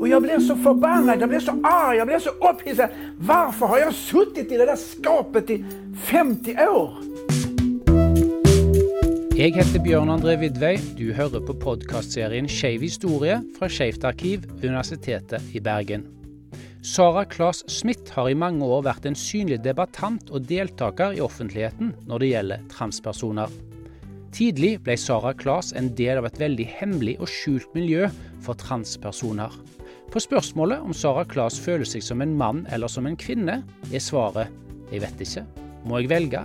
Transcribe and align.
Och 0.00 0.08
jag 0.08 0.22
blev 0.22 0.40
så 0.40 0.56
förbannad, 0.56 1.20
jag 1.20 1.28
blev 1.28 1.40
så 1.40 1.50
arg, 1.62 1.96
jag 1.98 2.06
blev 2.06 2.18
så 2.18 2.30
upphissad. 2.30 2.88
Varför 3.18 3.66
har 3.66 3.78
jag 3.78 3.94
suttit 3.94 4.52
i 4.52 4.56
det 4.56 4.66
där 4.66 4.76
skapet 4.76 5.50
i 5.50 5.64
50 6.04 6.56
år? 6.56 6.94
Jeg 9.40 9.54
heter 9.56 9.80
Bjørn 9.80 10.10
André 10.12 10.34
Vidvei. 10.36 10.74
Du 10.98 11.14
hører 11.16 11.40
på 11.40 11.54
podkastserien 11.56 12.48
Skeiv 12.48 12.82
historie 12.84 13.38
fra 13.56 13.70
Skeivt 13.72 14.04
arkiv 14.04 14.42
ved 14.50 14.68
Universitetet 14.68 15.54
i 15.56 15.62
Bergen. 15.64 16.04
Sara 16.84 17.24
Claes 17.24 17.64
Smith 17.72 18.12
har 18.12 18.28
i 18.28 18.36
mange 18.36 18.64
år 18.64 18.84
vært 18.84 19.08
en 19.08 19.16
synlig 19.16 19.62
debattant 19.64 20.28
og 20.28 20.44
deltaker 20.48 21.16
i 21.16 21.24
offentligheten 21.24 21.94
når 22.04 22.20
det 22.20 22.30
gjelder 22.34 22.68
transpersoner. 22.72 23.48
Tidlig 24.30 24.76
ble 24.86 24.94
Sara 24.94 25.32
Klas 25.34 25.72
en 25.74 25.90
del 25.98 26.20
av 26.20 26.28
et 26.28 26.38
veldig 26.38 26.66
hemmelig 26.78 27.16
og 27.18 27.28
skjult 27.30 27.72
miljø 27.74 28.06
for 28.44 28.54
transpersoner. 28.54 29.50
På 30.10 30.22
spørsmålet 30.22 30.82
om 30.86 30.94
Sara 30.94 31.24
Klas 31.26 31.58
føler 31.58 31.86
seg 31.86 32.04
som 32.06 32.22
en 32.22 32.36
mann 32.38 32.62
eller 32.70 32.90
som 32.90 33.08
en 33.10 33.18
kvinne, 33.18 33.60
er 33.90 34.02
svaret 34.02 34.50
jeg 34.90 35.02
vet 35.04 35.20
ikke. 35.22 35.44
Må 35.86 36.00
jeg 36.00 36.10
velge? 36.10 36.44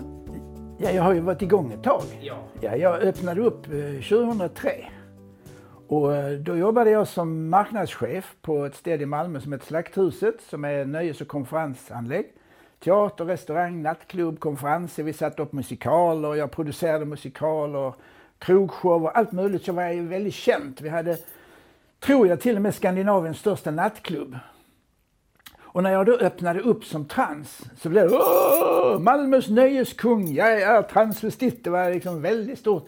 Ja, 0.79 0.91
jag 0.91 1.03
har 1.03 1.13
ju 1.13 1.19
varit 1.19 1.41
igång 1.41 1.71
ett 1.73 1.83
tag. 1.83 2.03
Ja. 2.21 2.37
Ja, 2.61 2.75
jag 2.75 3.01
öppnade 3.01 3.41
upp 3.41 3.65
2003. 4.09 4.71
Och 5.87 6.11
då 6.39 6.57
jobbade 6.57 6.89
jag 6.89 7.07
som 7.07 7.49
marknadschef 7.49 8.35
på 8.41 8.65
ett 8.65 8.75
ställe 8.75 9.03
i 9.03 9.05
Malmö 9.05 9.39
som 9.39 9.53
heter 9.53 9.65
Slakthuset 9.65 10.41
som 10.49 10.65
är 10.65 10.85
nöjes 10.85 11.21
och 11.21 11.27
konferensanlägg. 11.27 12.25
Teater, 12.85 13.25
restaurang, 13.25 13.81
nattklubb, 13.81 14.39
konferenser. 14.39 15.03
Vi 15.03 15.13
satte 15.13 15.41
upp 15.41 15.53
musikaler, 15.53 16.35
jag 16.35 16.51
producerade 16.51 17.05
musikaler, 17.05 17.93
krogshower, 18.39 19.09
allt 19.09 19.31
möjligt. 19.31 19.65
Så 19.65 19.71
var 19.71 19.83
jag 19.83 20.03
väldigt 20.03 20.33
känd. 20.33 20.81
Vi 20.81 20.89
hade, 20.89 21.17
tror 21.99 22.27
jag, 22.27 22.41
till 22.41 22.55
och 22.55 22.61
med 22.61 22.75
Skandinaviens 22.75 23.37
största 23.37 23.71
nattklubb. 23.71 24.37
Och 25.57 25.83
när 25.83 25.91
jag 25.91 26.05
då 26.05 26.13
öppnade 26.13 26.59
upp 26.59 26.85
som 26.85 27.05
trans 27.05 27.61
så 27.81 27.89
blev 27.89 28.09
det 28.09 28.15
Åh, 28.15 28.99
Malmös 28.99 29.49
nöjeskung, 29.49 30.33
jag 30.33 30.61
är 30.61 30.81
transvestit. 30.81 31.63
Det 31.63 31.69
var 31.69 31.91
liksom 31.91 32.21
väldigt 32.21 32.59
stort. 32.59 32.87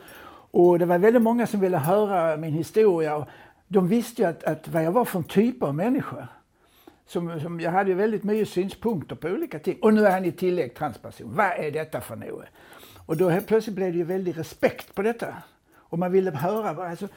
Och 0.51 0.79
det 0.79 0.85
var 0.85 0.97
väldigt 0.97 1.21
många 1.21 1.47
som 1.47 1.59
ville 1.59 1.77
höra 1.77 2.37
min 2.37 2.53
historia. 2.53 3.25
De 3.67 3.87
visste 3.87 4.21
ju 4.21 4.27
att, 4.27 4.43
att 4.43 4.67
vad 4.67 4.83
jag 4.83 4.91
var 4.91 5.05
för 5.05 5.19
en 5.19 5.23
typ 5.23 5.63
av 5.63 5.75
människa. 5.75 6.27
Som, 7.07 7.39
som 7.39 7.59
jag 7.59 7.71
hade 7.71 7.89
ju 7.89 7.95
väldigt 7.95 8.23
mycket 8.23 8.49
synpunkter 8.49 9.15
på 9.15 9.27
olika 9.27 9.59
ting. 9.59 9.77
Och 9.81 9.93
nu 9.93 10.05
är 10.05 10.11
han 10.11 10.25
i 10.25 10.31
tillägg 10.31 10.75
transperson. 10.75 11.35
Vad 11.35 11.45
är 11.45 11.71
detta 11.71 12.01
för 12.01 12.15
något? 12.15 12.45
Och 13.05 13.17
då 13.17 13.29
helt 13.29 13.47
plötsligt 13.47 13.75
blev 13.75 13.91
det 13.91 13.97
ju 13.97 14.03
väldigt 14.03 14.37
respekt 14.37 14.95
på 14.95 15.01
detta. 15.01 15.35
Och 15.75 15.99
man 15.99 16.11
ville 16.11 16.31
höra, 16.31 16.89
alltså, 16.89 17.07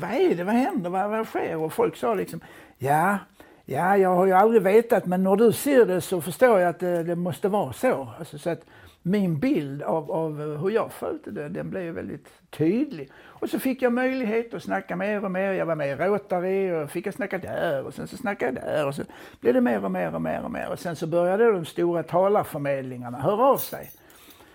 vad 0.00 0.10
är 0.10 0.34
det, 0.34 0.44
vad 0.44 0.54
händer, 0.54 0.90
vad, 0.90 1.10
vad 1.10 1.26
sker? 1.26 1.56
Och 1.56 1.72
folk 1.72 1.96
sa 1.96 2.14
liksom, 2.14 2.40
ja, 2.78 3.18
Ja, 3.64 3.96
jag 3.96 4.16
har 4.16 4.26
ju 4.26 4.32
aldrig 4.32 4.62
vetat 4.62 5.06
men 5.06 5.22
när 5.22 5.36
du 5.36 5.52
ser 5.52 5.86
det 5.86 6.00
så 6.00 6.20
förstår 6.20 6.60
jag 6.60 6.68
att 6.68 6.78
det, 6.78 7.02
det 7.02 7.16
måste 7.16 7.48
vara 7.48 7.72
så. 7.72 8.08
Alltså, 8.18 8.38
så 8.38 8.50
att 8.50 8.64
min 9.02 9.38
bild 9.38 9.82
av, 9.82 10.10
av 10.10 10.42
eh, 10.42 10.62
hur 10.62 10.70
jag 10.70 10.92
följde 10.92 11.30
det, 11.30 11.48
den 11.48 11.70
blev 11.70 11.94
väldigt 11.94 12.28
tydlig. 12.50 13.10
Och 13.24 13.50
så 13.50 13.58
fick 13.58 13.82
jag 13.82 13.92
möjlighet 13.92 14.54
att 14.54 14.62
snacka 14.62 14.96
mer 14.96 15.24
och 15.24 15.30
mer. 15.30 15.52
Jag 15.52 15.66
var 15.66 15.74
med 15.74 15.88
i 15.88 15.94
Rotary 15.94 16.70
och 16.70 16.90
fick 16.90 17.06
jag 17.06 17.14
snacka 17.14 17.38
där 17.38 17.86
och 17.86 17.94
sen 17.94 18.06
så 18.06 18.16
snackade 18.16 18.52
jag 18.52 18.64
där 18.64 18.86
och 18.86 18.94
så 18.94 19.02
blev 19.40 19.54
det 19.54 19.60
mer 19.60 19.84
och 19.84 19.90
mer 19.90 20.14
och 20.14 20.22
mer 20.22 20.44
och 20.44 20.50
mer. 20.50 20.70
Och 20.70 20.78
sen 20.78 20.96
så 20.96 21.06
började 21.06 21.52
de 21.52 21.64
stora 21.64 22.02
talarförmedlingarna 22.02 23.18
höra 23.18 23.44
av 23.44 23.56
sig. 23.56 23.90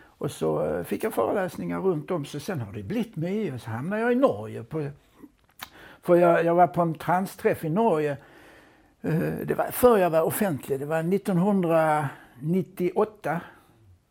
Och 0.03 0.31
så 0.31 0.66
eh, 0.66 0.84
fick 0.84 1.03
jag 1.03 1.14
föreläsningar 1.14 1.80
runt 1.80 2.12
om 2.12 2.25
så 2.25 2.40
sen 2.40 2.59
har 2.59 2.73
det 2.73 2.84
blivit 2.84 3.16
mycket. 3.16 3.53
Och 3.53 3.62
så 3.62 3.70
hamnade 3.70 4.02
jag 4.02 4.12
i 4.12 4.16
Norge. 4.16 4.64
På, 4.64 4.90
för 6.02 6.16
jag, 6.16 6.45
jag 6.45 6.56
var 6.56 6.68
på 6.68 6.81
en 6.81 6.94
transträff 6.94 7.66
i 7.66 7.70
Norge 7.70 8.18
eh, 9.02 9.20
det 9.45 9.53
var 9.58 9.72
för 9.72 9.98
jag 9.98 10.09
var 10.09 10.22
offentlig. 10.22 10.80
Det 10.80 10.86
var 10.86 11.00
1998. 11.00 13.42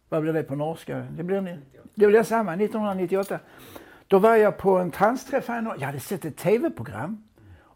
Vad 0.08 0.22
blir 0.22 0.32
det 0.32 0.42
på 0.42 0.54
norska? 0.54 1.06
Det 1.16 1.22
blir, 1.22 1.58
det 1.94 2.06
blir 2.06 2.22
samma, 2.22 2.54
1998. 2.54 3.38
Då 4.06 4.18
var 4.18 4.36
jag 4.36 4.58
på 4.58 4.78
en 4.78 4.90
transträff 4.90 5.48
här 5.48 5.76
Jag 5.78 5.86
hade 5.86 6.00
sett 6.00 6.24
ett 6.24 6.36
tv-program 6.36 7.22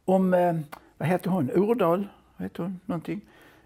om, 0.05 0.35
eh, 0.35 0.57
vad 0.99 1.09
hette 1.09 1.29
hon, 1.29 1.51
Ordal, 1.51 2.09
vad 2.37 2.43
hette 2.43 2.63
hon, 2.63 2.81
någonting. 2.87 3.21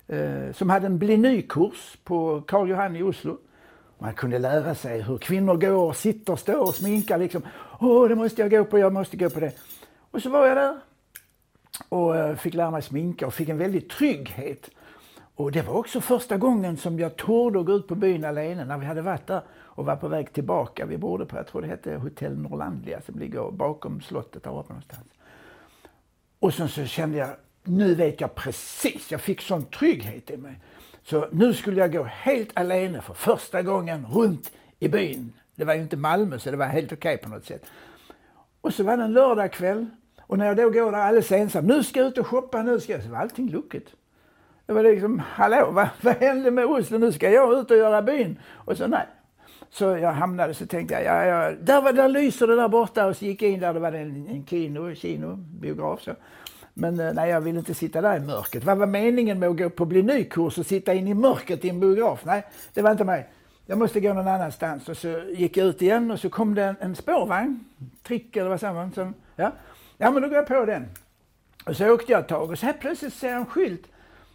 Eh, 0.06 0.53
som 0.53 0.71
hade 0.71 0.87
en 0.87 0.99
bli 0.99 1.16
ny-kurs 1.16 1.97
på 2.05 2.43
Karl 2.47 2.69
Johan 2.69 2.97
i 2.97 3.03
Oslo. 3.03 3.38
Man 3.99 4.15
kunde 4.15 4.38
lära 4.38 4.75
sig 4.75 5.03
hur 5.03 5.19
kvinnor 5.19 5.56
går, 5.56 5.93
sitter, 5.93 6.37
står 6.37 6.69
och 6.69 6.75
sminkar 6.75 7.19
liksom. 7.19 7.43
Åh, 7.81 8.09
det 8.09 8.15
måste 8.15 8.43
jag 8.43 8.50
gå 8.50 8.65
på, 8.65 8.78
jag 8.78 8.93
måste 8.93 9.17
gå 9.17 9.31
på 9.31 9.41
det. 9.41 9.53
Och 10.11 10.22
så 10.22 10.31
var 10.31 10.47
jag 10.47 10.56
där 10.56 10.81
och 11.88 12.17
eh, 12.17 12.37
fick 12.37 12.55
lära 12.55 12.71
mig 12.71 12.83
sminka 12.83 13.27
och 13.27 13.34
fick 13.34 13.49
en 13.49 13.59
väldig 13.59 13.91
trygghet. 13.91 14.71
Och 15.37 15.53
det 15.53 15.62
var 15.62 15.75
också 15.75 16.00
första 16.00 16.37
gången 16.37 16.77
som 16.77 16.99
jag 16.99 17.17
torde 17.17 17.62
gå 17.62 17.72
ut 17.72 17.89
på 17.89 17.95
byn 17.95 18.25
alene 18.25 18.65
när 18.65 18.78
vi 18.78 18.87
hade 18.87 19.03
varit 19.03 19.27
där 19.27 19.43
och 19.50 19.84
var 19.84 19.97
på 19.97 20.09
väg 20.09 20.33
tillbaka. 20.33 20.87
Vi 20.87 20.99
bodde 20.99 21.27
på, 21.27 21.37
jag 21.37 21.47
tror 21.47 21.62
det 21.62 21.69
hette 21.69 21.95
Hotell 21.95 22.39
Norlandia 22.39 23.00
som 23.00 23.19
ligger 23.19 23.50
bakom 23.50 24.00
slottet 24.00 24.43
där 24.43 24.59
uppe 24.59 24.69
någonstans. 24.69 25.06
Och 26.39 26.55
sen 26.55 26.69
så 26.69 26.84
kände 26.84 27.19
jag, 27.19 27.28
nu 27.62 27.94
vet 27.94 28.21
jag 28.21 28.34
precis, 28.34 29.12
jag 29.12 29.21
fick 29.21 29.41
sån 29.41 29.65
trygghet 29.65 30.31
i 30.31 30.37
mig. 30.37 30.61
Så 31.03 31.28
nu 31.33 31.55
skulle 31.55 31.81
jag 31.81 31.93
gå 31.93 32.03
helt 32.03 32.50
alene 32.55 33.00
för 33.00 33.15
första 33.15 33.62
gången 33.62 34.06
runt 34.06 34.53
i 34.78 34.89
byn. 34.89 35.33
Det 35.55 35.65
var 35.65 35.75
ju 35.75 35.83
inte 35.83 35.97
Malmö 35.97 36.39
så 36.39 36.50
det 36.50 36.56
var 36.56 36.67
helt 36.67 36.93
okej 36.93 37.15
okay 37.15 37.25
på 37.25 37.28
något 37.28 37.44
sätt. 37.44 37.67
Och 38.61 38.75
så 38.75 38.84
var 38.84 38.97
det 38.97 39.03
en 39.03 39.12
lördagkväll 39.12 39.87
och 40.21 40.39
när 40.39 40.47
jag 40.47 40.56
då 40.56 40.71
går 40.71 40.93
där 40.93 40.99
alldeles 40.99 41.33
ensam, 41.33 41.67
nu 41.67 41.83
ska 41.83 42.00
jag 42.00 42.09
ut 42.09 42.19
och 42.19 42.27
shoppa, 42.27 42.62
nu 42.62 42.81
ska 42.81 42.93
jag, 42.93 43.03
så 43.03 43.09
var 43.09 43.19
allting 43.19 43.50
lucket. 43.50 43.84
Det 44.66 44.72
var 44.72 44.82
liksom, 44.82 45.19
hallå, 45.19 45.70
vad, 45.70 45.88
vad 46.00 46.16
hände 46.16 46.50
med 46.50 46.64
Oslo? 46.64 46.98
Nu 46.98 47.12
ska 47.12 47.30
jag 47.30 47.60
ut 47.60 47.70
och 47.70 47.76
göra 47.76 48.02
byn. 48.02 48.38
Och 48.52 48.76
så 48.76 48.86
nej. 48.86 49.06
Så 49.70 49.84
jag 49.84 50.12
hamnade, 50.12 50.54
så 50.54 50.66
tänkte 50.66 50.94
jag, 50.94 51.04
ja, 51.04 51.25
ja, 51.25 51.52
där, 51.60 51.82
var, 51.82 51.92
där 51.92 52.08
lyser 52.08 52.47
det 52.47 52.56
där 52.56 52.69
borta. 52.69 53.06
Och 53.06 53.16
så 53.16 53.25
gick 53.25 53.42
jag 53.42 53.50
in 53.50 53.60
där, 53.60 53.75
det 53.75 53.80
var 53.80 53.92
en, 53.92 54.26
en 54.28 54.47
kino, 54.47 54.94
kino, 54.94 55.36
biograf 55.36 56.02
så. 56.02 56.14
Men 56.75 57.00
eh, 57.00 57.12
nej, 57.14 57.30
jag 57.30 57.41
ville 57.41 57.58
inte 57.58 57.75
sitta 57.75 58.00
där 58.00 58.16
i 58.16 58.20
mörkret. 58.20 58.64
Vad 58.64 58.78
var 58.78 58.86
meningen 58.86 59.38
med 59.38 59.48
att 59.48 59.56
gå 59.56 59.70
på 59.70 59.84
bli 59.84 60.02
ny-kurs 60.02 60.58
och 60.58 60.66
sitta 60.66 60.94
in 60.94 61.08
i 61.08 61.14
mörkret 61.14 61.64
i 61.64 61.69
en 61.69 61.81
biograf? 61.81 62.25
Nej, 62.25 62.44
det 62.75 62.82
var 62.82 62.91
inte 62.91 63.04
mig. 63.04 63.28
Jag 63.66 63.78
måste 63.78 64.00
gå 64.00 64.12
någon 64.12 64.28
annanstans. 64.28 64.88
Och 64.88 64.96
så 64.96 65.08
gick 65.28 65.56
jag 65.56 65.66
ut 65.66 65.82
igen 65.82 66.10
och 66.10 66.20
så 66.20 66.31
kom 66.31 66.54
det 66.54 66.64
en, 66.64 66.76
en 66.81 66.96
spårvagn, 66.96 67.64
trick 68.02 68.36
eller 68.36 68.50
vad 68.50 68.60
som, 68.60 68.75
man? 68.75 68.92
Som, 68.92 69.14
ja. 69.36 69.52
Ja, 69.98 70.10
men 70.10 70.22
då 70.22 70.28
går 70.28 70.36
jag 70.36 70.46
på 70.46 70.64
den. 70.64 70.86
Och 71.66 71.76
så 71.76 71.91
åkte 71.91 72.12
jag 72.12 72.20
ett 72.20 72.28
tag 72.28 72.50
och 72.50 72.58
så 72.58 72.66
här 72.66 72.72
plötsligt 72.72 73.14
ser 73.14 73.28
jag 73.28 73.36
en 73.36 73.46
skylt 73.46 73.86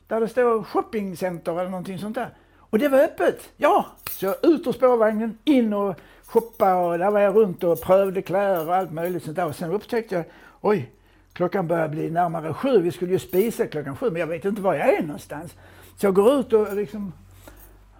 där 0.09 0.19
det 0.19 0.27
står 0.27 0.63
shoppingcenter 0.63 1.59
eller 1.59 1.69
någonting 1.69 1.99
sånt 1.99 2.15
där. 2.15 2.29
Och 2.59 2.79
det 2.79 2.87
var 2.87 2.99
öppet! 2.99 3.49
Ja! 3.57 3.85
Så 4.09 4.35
ut 4.43 4.67
ur 4.67 4.71
spårvagnen, 4.71 5.37
in 5.43 5.73
och 5.73 5.95
shoppa 6.25 6.75
och 6.75 6.97
där 6.97 7.11
var 7.11 7.19
jag 7.19 7.35
runt 7.35 7.63
och 7.63 7.81
prövade 7.81 8.21
kläder 8.21 8.67
och 8.67 8.75
allt 8.75 8.91
möjligt 8.91 9.23
sånt 9.23 9.35
där. 9.35 9.45
Och 9.45 9.55
sen 9.55 9.71
upptäckte 9.71 10.15
jag, 10.15 10.25
oj, 10.61 10.91
klockan 11.33 11.67
börjar 11.67 11.87
bli 11.87 12.09
närmare 12.09 12.53
sju. 12.53 12.81
Vi 12.81 12.91
skulle 12.91 13.11
ju 13.11 13.19
spisa 13.19 13.67
klockan 13.67 13.97
sju, 13.97 14.11
men 14.11 14.19
jag 14.19 14.27
vet 14.27 14.45
inte 14.45 14.61
var 14.61 14.73
jag 14.73 14.93
är 14.93 15.01
någonstans. 15.01 15.55
Så 15.97 16.05
jag 16.05 16.13
går 16.13 16.39
ut 16.39 16.53
och 16.53 16.75
liksom, 16.75 17.13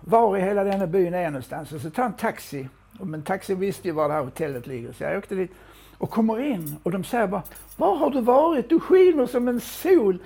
var 0.02 0.38
i 0.38 0.42
hela 0.42 0.64
denna 0.64 0.88
byn 0.88 1.14
är 1.14 1.22
jag 1.22 1.32
någonstans? 1.32 1.72
Och 1.72 1.82
så 1.82 1.90
tar 1.90 2.04
en 2.04 2.14
taxi. 2.14 2.70
Men 2.92 3.22
taxin 3.22 3.60
visste 3.60 3.88
ju 3.88 3.94
var 3.94 4.08
det 4.08 4.14
här 4.14 4.24
hotellet 4.24 4.68
ligger, 4.68 4.94
så 4.94 5.04
jag 5.04 5.18
åkte 5.18 5.36
dit 5.36 5.52
och 5.98 6.10
kommer 6.10 6.40
in 6.42 6.76
och 6.84 6.92
de 6.92 7.04
säger 7.04 7.28
bara, 7.28 7.44
var 7.78 7.96
har 7.96 8.10
du 8.10 8.22
varit? 8.22 8.70
Du 8.70 8.80
skiner 8.80 9.26
som 9.26 9.48
en 9.48 9.60
sol. 9.60 10.20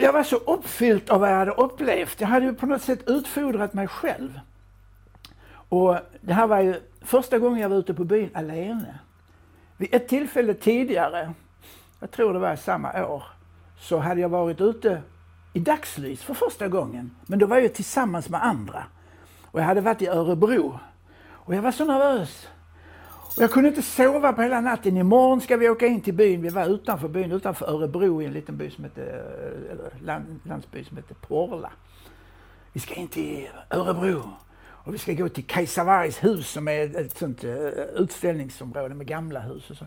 Jag 0.00 0.12
var 0.12 0.22
så 0.22 0.36
uppfylld 0.36 1.10
av 1.10 1.20
vad 1.20 1.30
jag 1.30 1.36
hade 1.36 1.50
upplevt. 1.50 2.20
Jag 2.20 2.28
hade 2.28 2.46
ju 2.46 2.54
på 2.54 2.66
något 2.66 2.82
sätt 2.82 3.08
utfodrat 3.08 3.74
mig 3.74 3.88
själv. 3.88 4.40
Och 5.68 5.96
det 6.20 6.32
här 6.32 6.46
var 6.46 6.60
ju 6.60 6.80
första 7.00 7.38
gången 7.38 7.60
jag 7.60 7.68
var 7.68 7.76
ute 7.76 7.94
på 7.94 8.04
byn 8.04 8.30
alene. 8.34 8.98
Vid 9.76 9.94
ett 9.94 10.08
tillfälle 10.08 10.54
tidigare, 10.54 11.32
jag 12.00 12.10
tror 12.10 12.32
det 12.32 12.38
var 12.38 12.56
samma 12.56 13.06
år, 13.06 13.22
så 13.80 13.98
hade 13.98 14.20
jag 14.20 14.28
varit 14.28 14.60
ute 14.60 15.02
i 15.52 15.60
dagslys 15.60 16.22
för 16.22 16.34
första 16.34 16.68
gången. 16.68 17.10
Men 17.26 17.38
då 17.38 17.46
var 17.46 17.58
jag 17.58 17.74
tillsammans 17.74 18.28
med 18.28 18.44
andra. 18.44 18.84
Och 19.44 19.60
jag 19.60 19.64
hade 19.64 19.80
varit 19.80 20.02
i 20.02 20.06
Örebro. 20.06 20.78
Och 21.30 21.54
jag 21.54 21.62
var 21.62 21.72
så 21.72 21.84
nervös. 21.84 22.48
Och 23.38 23.44
jag 23.44 23.50
kunde 23.50 23.68
inte 23.68 23.82
sova 23.82 24.32
på 24.32 24.42
hela 24.42 24.60
natten. 24.60 24.96
Imorgon 24.96 25.40
ska 25.40 25.56
vi 25.56 25.68
åka 25.68 25.86
in 25.86 26.00
till 26.00 26.14
byn. 26.14 26.42
Vi 26.42 26.48
var 26.48 26.66
utanför 26.66 27.08
byn, 27.08 27.32
utanför 27.32 27.66
Örebro 27.66 28.22
i 28.22 28.24
en 28.24 28.32
liten 28.32 28.56
by 28.56 28.70
som 28.70 28.84
hette, 28.84 29.02
eller 29.70 30.04
land, 30.04 30.40
landsby 30.42 30.84
som 30.84 30.96
hette 30.96 31.14
Porla. 31.14 31.72
Vi 32.72 32.80
ska 32.80 32.94
in 32.94 33.08
till 33.08 33.48
Örebro. 33.70 34.22
Och 34.60 34.94
vi 34.94 34.98
ska 34.98 35.12
gå 35.12 35.28
till 35.28 35.44
Kajsavaris 35.44 36.24
hus 36.24 36.50
som 36.50 36.68
är 36.68 36.96
ett 36.96 37.18
sånt 37.18 37.44
eh, 37.44 37.52
utställningsområde 37.94 38.94
med 38.94 39.06
gamla 39.06 39.40
hus 39.40 39.70
och 39.70 39.76
så. 39.76 39.86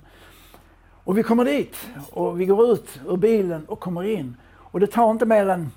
Och 1.04 1.18
vi 1.18 1.24
kommer 1.24 1.46
dit 1.46 1.90
och 2.12 2.42
vi 2.42 2.46
går 2.46 2.72
ut 2.72 3.00
ur 3.08 3.18
bilen 3.18 3.66
och 3.66 3.80
kommer 3.80 4.04
in. 4.04 4.38
Och 4.54 4.80
det 4.80 4.88
tar 4.88 5.12
inte 5.12 5.26
mer 5.26 5.50
än 5.50 5.72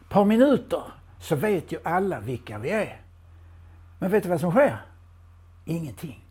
ett 0.00 0.08
par 0.08 0.24
minuter 0.24 0.82
så 1.20 1.36
vet 1.36 1.72
ju 1.72 1.78
alla 1.84 2.20
vilka 2.20 2.58
vi 2.58 2.70
är. 2.70 3.00
Men 3.98 4.10
vet 4.10 4.22
du 4.22 4.28
vad 4.28 4.40
som 4.40 4.50
sker? 4.50 4.76
Ingenting. 5.64 6.27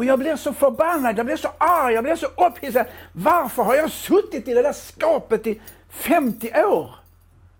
Och 0.00 0.06
jag 0.06 0.18
blir 0.18 0.36
så 0.36 0.52
förbannad, 0.52 1.18
jag 1.18 1.26
blir 1.26 1.36
så 1.36 1.48
arg, 1.58 1.94
jag 1.94 2.04
blir 2.04 2.16
så 2.16 2.26
upphissad. 2.26 2.86
Varför 3.12 3.62
har 3.62 3.74
jag 3.74 3.90
suttit 3.90 4.48
i 4.48 4.54
det 4.54 4.62
där 4.62 4.72
skapet 4.72 5.46
i 5.46 5.60
50 5.88 6.64
år? 6.64 6.94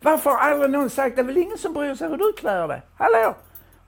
Varför 0.01 0.31
har 0.31 0.39
aldrig 0.39 0.71
någon 0.71 0.91
sagt, 0.91 1.17
det 1.17 1.23
är 1.23 1.27
väl 1.27 1.37
ingen 1.37 1.59
som 1.59 1.73
bryr 1.73 1.95
sig 1.95 2.09
hur 2.09 2.17
du 2.17 2.33
klär 2.33 2.69
dig? 2.69 2.83
Hallå? 2.97 3.35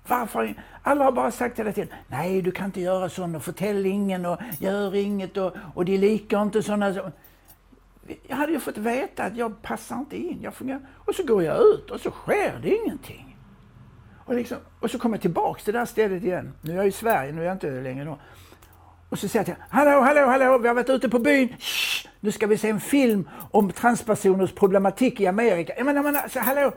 Varför? 0.07 0.55
Alla 0.83 1.05
har 1.05 1.13
bara 1.13 1.31
sagt 1.31 1.59
hela 1.59 1.73
tiden, 1.73 1.95
nej 2.09 2.43
du 2.43 2.51
kan 2.51 2.67
inte 2.67 2.81
göra 2.81 3.09
sånt 3.09 3.37
och 3.37 3.43
förtäll 3.43 3.87
ingen 3.87 4.27
och 4.27 4.39
gör 4.59 4.95
inget 4.95 5.37
och, 5.37 5.53
och 5.75 5.85
de 5.85 5.99
likar 5.99 6.43
inte 6.43 6.63
sådana. 6.63 7.13
Jag 8.27 8.37
hade 8.37 8.53
ju 8.53 8.61
fått 8.61 8.79
veta 8.79 9.25
att 9.25 9.37
jag 9.37 9.63
passar 9.63 9.97
inte 9.97 10.17
in. 10.17 10.39
Jag 10.43 10.55
fungerar. 10.55 10.81
Och 10.97 11.15
så 11.15 11.25
går 11.25 11.43
jag 11.43 11.61
ut 11.61 11.91
och 11.91 12.01
så 12.01 12.11
sker 12.11 12.59
det 12.63 12.77
ingenting. 12.77 13.32
Och, 14.25 14.35
liksom, 14.35 14.59
och 14.81 14.91
så 14.91 14.99
kommer 14.99 15.17
jag 15.17 15.23
tillbaks 15.23 15.65
till 15.65 15.73
det 15.73 15.79
där 15.81 15.87
stället 15.87 16.25
igen. 16.25 16.53
Nu 16.61 16.73
är 16.73 16.77
jag 16.77 16.87
i 16.87 16.93
Sverige, 16.93 17.33
nu 17.33 17.41
är 17.41 17.45
jag 17.45 17.55
inte 17.55 17.71
längre 17.71 18.05
då. 18.05 18.19
Och 19.09 19.19
så 19.19 19.29
säger 19.29 19.41
jag 19.41 19.57
till 19.57 19.65
hallå, 19.69 20.01
hallå, 20.01 20.27
hallå, 20.27 20.59
vi 20.59 20.69
har 20.69 20.75
varit 20.75 20.91
ute 20.91 21.09
på 21.09 21.19
byn. 21.19 21.49
Shh, 21.59 22.09
nu 22.21 22.33
ska 22.33 22.47
vi 22.47 22.59
se 22.59 22.69
en 22.69 22.81
film 22.81 23.29
om 23.51 23.73
transpersoners 23.73 24.53
problematik 24.53 25.21
i 25.21 25.27
Amerika. 25.27 25.73
Jag 25.77 25.87
menar, 25.87 25.99
jag 25.99 26.05
menar 26.05 26.21
alltså, 26.21 26.39
hallå, 26.39 26.73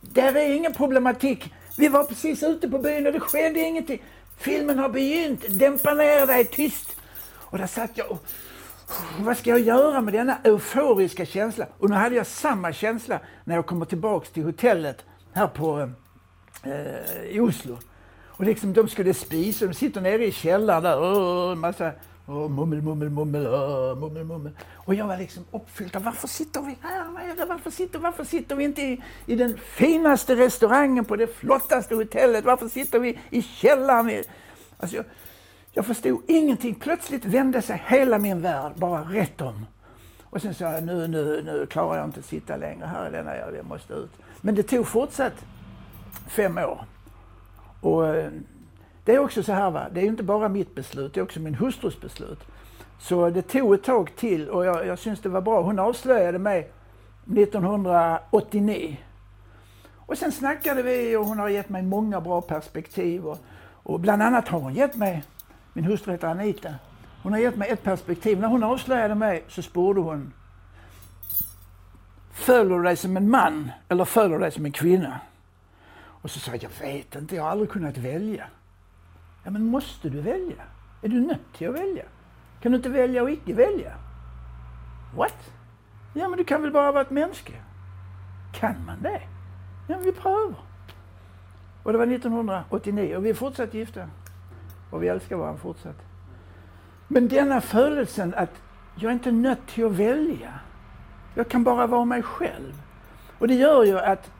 där 0.00 0.36
är 0.36 0.54
ingen 0.54 0.72
problematik. 0.72 1.54
Vi 1.76 1.88
var 1.88 2.04
precis 2.04 2.42
ute 2.42 2.68
på 2.68 2.78
byn 2.78 3.06
och 3.06 3.12
det 3.12 3.20
skedde 3.20 3.60
ingenting. 3.60 4.02
Filmen 4.38 4.78
har 4.78 4.88
begynt, 4.88 5.44
dämpa 5.48 5.94
ner 5.94 6.26
dig, 6.26 6.44
tyst. 6.44 6.96
Och 7.50 7.58
där 7.58 7.66
satt 7.66 7.90
jag 7.94 8.10
och 8.10 8.26
vad 9.18 9.36
ska 9.36 9.50
jag 9.50 9.60
göra 9.60 10.00
med 10.00 10.14
denna 10.14 10.38
euforiska 10.44 11.26
känsla? 11.26 11.66
Och 11.78 11.90
nu 11.90 11.96
hade 11.96 12.14
jag 12.14 12.26
samma 12.26 12.72
känsla 12.72 13.20
när 13.44 13.54
jag 13.54 13.66
kommer 13.66 13.86
tillbaks 13.86 14.30
till 14.30 14.44
hotellet 14.44 15.04
här 15.32 15.46
på 15.46 15.80
eh, 15.80 15.88
eh, 16.62 17.22
i 17.30 17.40
Oslo. 17.40 17.78
Och 18.26 18.44
liksom 18.44 18.72
de 18.72 18.88
skulle 18.88 19.14
spisa, 19.14 19.66
de 19.66 19.74
sitter 19.74 20.00
nere 20.00 20.26
i 20.26 20.32
källaren 20.32 20.82
där, 20.82 20.98
och 20.98 21.52
en 21.52 21.58
massa 21.58 21.92
oh, 22.26 22.48
mummel, 22.48 22.82
mummel, 22.82 23.10
mummel, 23.10 23.46
oh, 23.46 23.98
mummel, 23.98 24.24
mummel. 24.24 24.52
Och 24.74 24.94
jag 24.94 25.06
var 25.06 25.16
liksom 25.16 25.44
uppfylld 25.50 25.96
av 25.96 26.02
varför 26.04 26.28
sitter 26.28 26.60
vi 26.60 26.76
här 26.80 27.08
nere? 27.10 27.46
Varför 27.46 27.70
sitter, 27.70 27.98
varför 27.98 28.24
sitter 28.24 28.56
vi 28.56 28.64
inte 28.64 28.82
i, 28.82 29.02
i 29.26 29.36
den 29.36 29.58
finaste 29.58 30.36
restaurangen 30.36 31.04
på 31.04 31.16
det 31.16 31.26
flottaste 31.26 31.94
hotellet? 31.94 32.44
Varför 32.44 32.68
sitter 32.68 32.98
vi 32.98 33.18
i 33.30 33.42
källaren? 33.42 34.24
Alltså 34.78 34.96
jag, 34.96 35.04
jag 35.72 35.86
förstod 35.86 36.22
ingenting. 36.26 36.74
Plötsligt 36.74 37.24
vände 37.24 37.62
sig 37.62 37.82
hela 37.86 38.18
min 38.18 38.40
värld 38.40 38.72
bara 38.76 39.00
rätt 39.00 39.40
om. 39.40 39.66
Och 40.30 40.42
sen 40.42 40.54
sa 40.54 40.64
jag, 40.64 40.84
nu, 40.84 41.08
nu, 41.08 41.42
nu 41.42 41.66
klarar 41.66 41.96
jag 41.96 42.04
inte 42.04 42.20
att 42.20 42.26
sitta 42.26 42.56
längre 42.56 42.86
här 42.86 43.08
i 43.08 43.10
denna, 43.10 43.36
jag 43.36 43.66
måste 43.66 43.94
ut. 43.94 44.10
Men 44.40 44.54
det 44.54 44.62
tog 44.62 44.86
fortsatt 44.86 45.44
fem 46.28 46.58
år. 46.58 46.84
Och 47.80 48.06
eh, 48.06 48.30
det 49.04 49.14
är 49.14 49.18
också 49.18 49.42
så 49.42 49.52
här, 49.52 49.70
va? 49.70 49.86
det 49.92 50.00
är 50.00 50.04
inte 50.04 50.22
bara 50.22 50.48
mitt 50.48 50.74
beslut, 50.74 51.14
det 51.14 51.20
är 51.20 51.24
också 51.24 51.40
min 51.40 51.54
hustrus 51.54 52.00
beslut. 52.00 52.38
Så 52.98 53.30
det 53.30 53.42
tog 53.42 53.74
ett 53.74 53.84
tag 53.84 54.16
till 54.16 54.48
och 54.48 54.66
jag, 54.66 54.86
jag 54.86 54.98
syns 54.98 55.20
det 55.20 55.28
var 55.28 55.40
bra. 55.40 55.62
Hon 55.62 55.78
avslöjade 55.78 56.38
mig 56.38 56.70
1989. 57.36 58.96
Och 59.96 60.18
sen 60.18 60.32
snackade 60.32 60.82
vi 60.82 61.16
och 61.16 61.26
hon 61.26 61.38
har 61.38 61.48
gett 61.48 61.68
mig 61.68 61.82
många 61.82 62.20
bra 62.20 62.40
perspektiv. 62.40 63.26
Och, 63.26 63.38
och 63.82 64.00
bland 64.00 64.22
annat 64.22 64.48
har 64.48 64.60
hon 64.60 64.74
gett 64.74 64.96
mig, 64.96 65.24
min 65.72 65.84
hustru 65.84 66.12
heter 66.12 66.28
Anita, 66.28 66.74
hon 67.22 67.32
har 67.32 67.40
gett 67.40 67.56
mig 67.56 67.70
ett 67.70 67.82
perspektiv. 67.82 68.40
När 68.40 68.48
hon 68.48 68.62
avslöjade 68.62 69.14
mig 69.14 69.44
så 69.48 69.62
sporde 69.62 70.00
hon 70.00 70.32
Följer 72.32 72.76
du 72.76 72.82
dig 72.82 72.96
som 72.96 73.16
en 73.16 73.30
man 73.30 73.70
eller 73.88 74.04
följer 74.04 74.38
du 74.38 74.42
dig 74.42 74.52
som 74.52 74.64
en 74.64 74.72
kvinna? 74.72 75.20
Och 76.22 76.30
så 76.30 76.40
sa 76.40 76.50
jag, 76.52 76.62
jag 76.62 76.86
vet 76.86 77.14
inte, 77.14 77.36
jag 77.36 77.42
har 77.42 77.50
aldrig 77.50 77.70
kunnat 77.70 77.96
välja. 77.96 78.46
Ja, 79.44 79.50
men 79.50 79.64
måste 79.66 80.08
du 80.08 80.20
välja? 80.20 80.62
Är 81.02 81.08
du 81.08 81.20
nött 81.20 81.54
till 81.56 81.68
att 81.68 81.74
välja? 81.74 82.04
Kan 82.60 82.72
du 82.72 82.76
inte 82.76 82.88
välja 82.88 83.22
och 83.22 83.30
icke 83.30 83.54
välja? 83.54 83.92
What? 85.16 85.50
Ja, 86.14 86.28
men 86.28 86.38
du 86.38 86.44
kan 86.44 86.62
väl 86.62 86.72
bara 86.72 86.92
vara 86.92 87.02
ett 87.02 87.10
människa? 87.10 87.52
Kan 88.54 88.84
man 88.86 89.02
det? 89.02 89.22
Ja, 89.88 89.96
men 89.96 90.04
vi 90.04 90.12
prövar. 90.12 90.60
Och 91.82 91.92
det 91.92 91.98
var 91.98 92.06
1989 92.06 93.16
och 93.16 93.24
vi 93.24 93.30
är 93.30 93.34
fortsatt 93.34 93.74
gifta. 93.74 94.08
Och 94.90 95.02
vi 95.02 95.08
älskar 95.08 95.36
varandra 95.36 95.60
fortsatt. 95.60 95.96
Men 97.08 97.28
denna 97.28 97.60
födelsen 97.60 98.34
att 98.34 98.62
jag 98.94 99.08
är 99.08 99.12
inte 99.12 99.32
nött 99.32 99.66
till 99.66 99.86
att 99.86 99.92
välja. 99.92 100.52
Jag 101.34 101.48
kan 101.48 101.64
bara 101.64 101.86
vara 101.86 102.04
mig 102.04 102.22
själv. 102.22 102.82
Och 103.38 103.48
det 103.48 103.54
gör 103.54 103.84
ju 103.84 103.98
att 103.98 104.30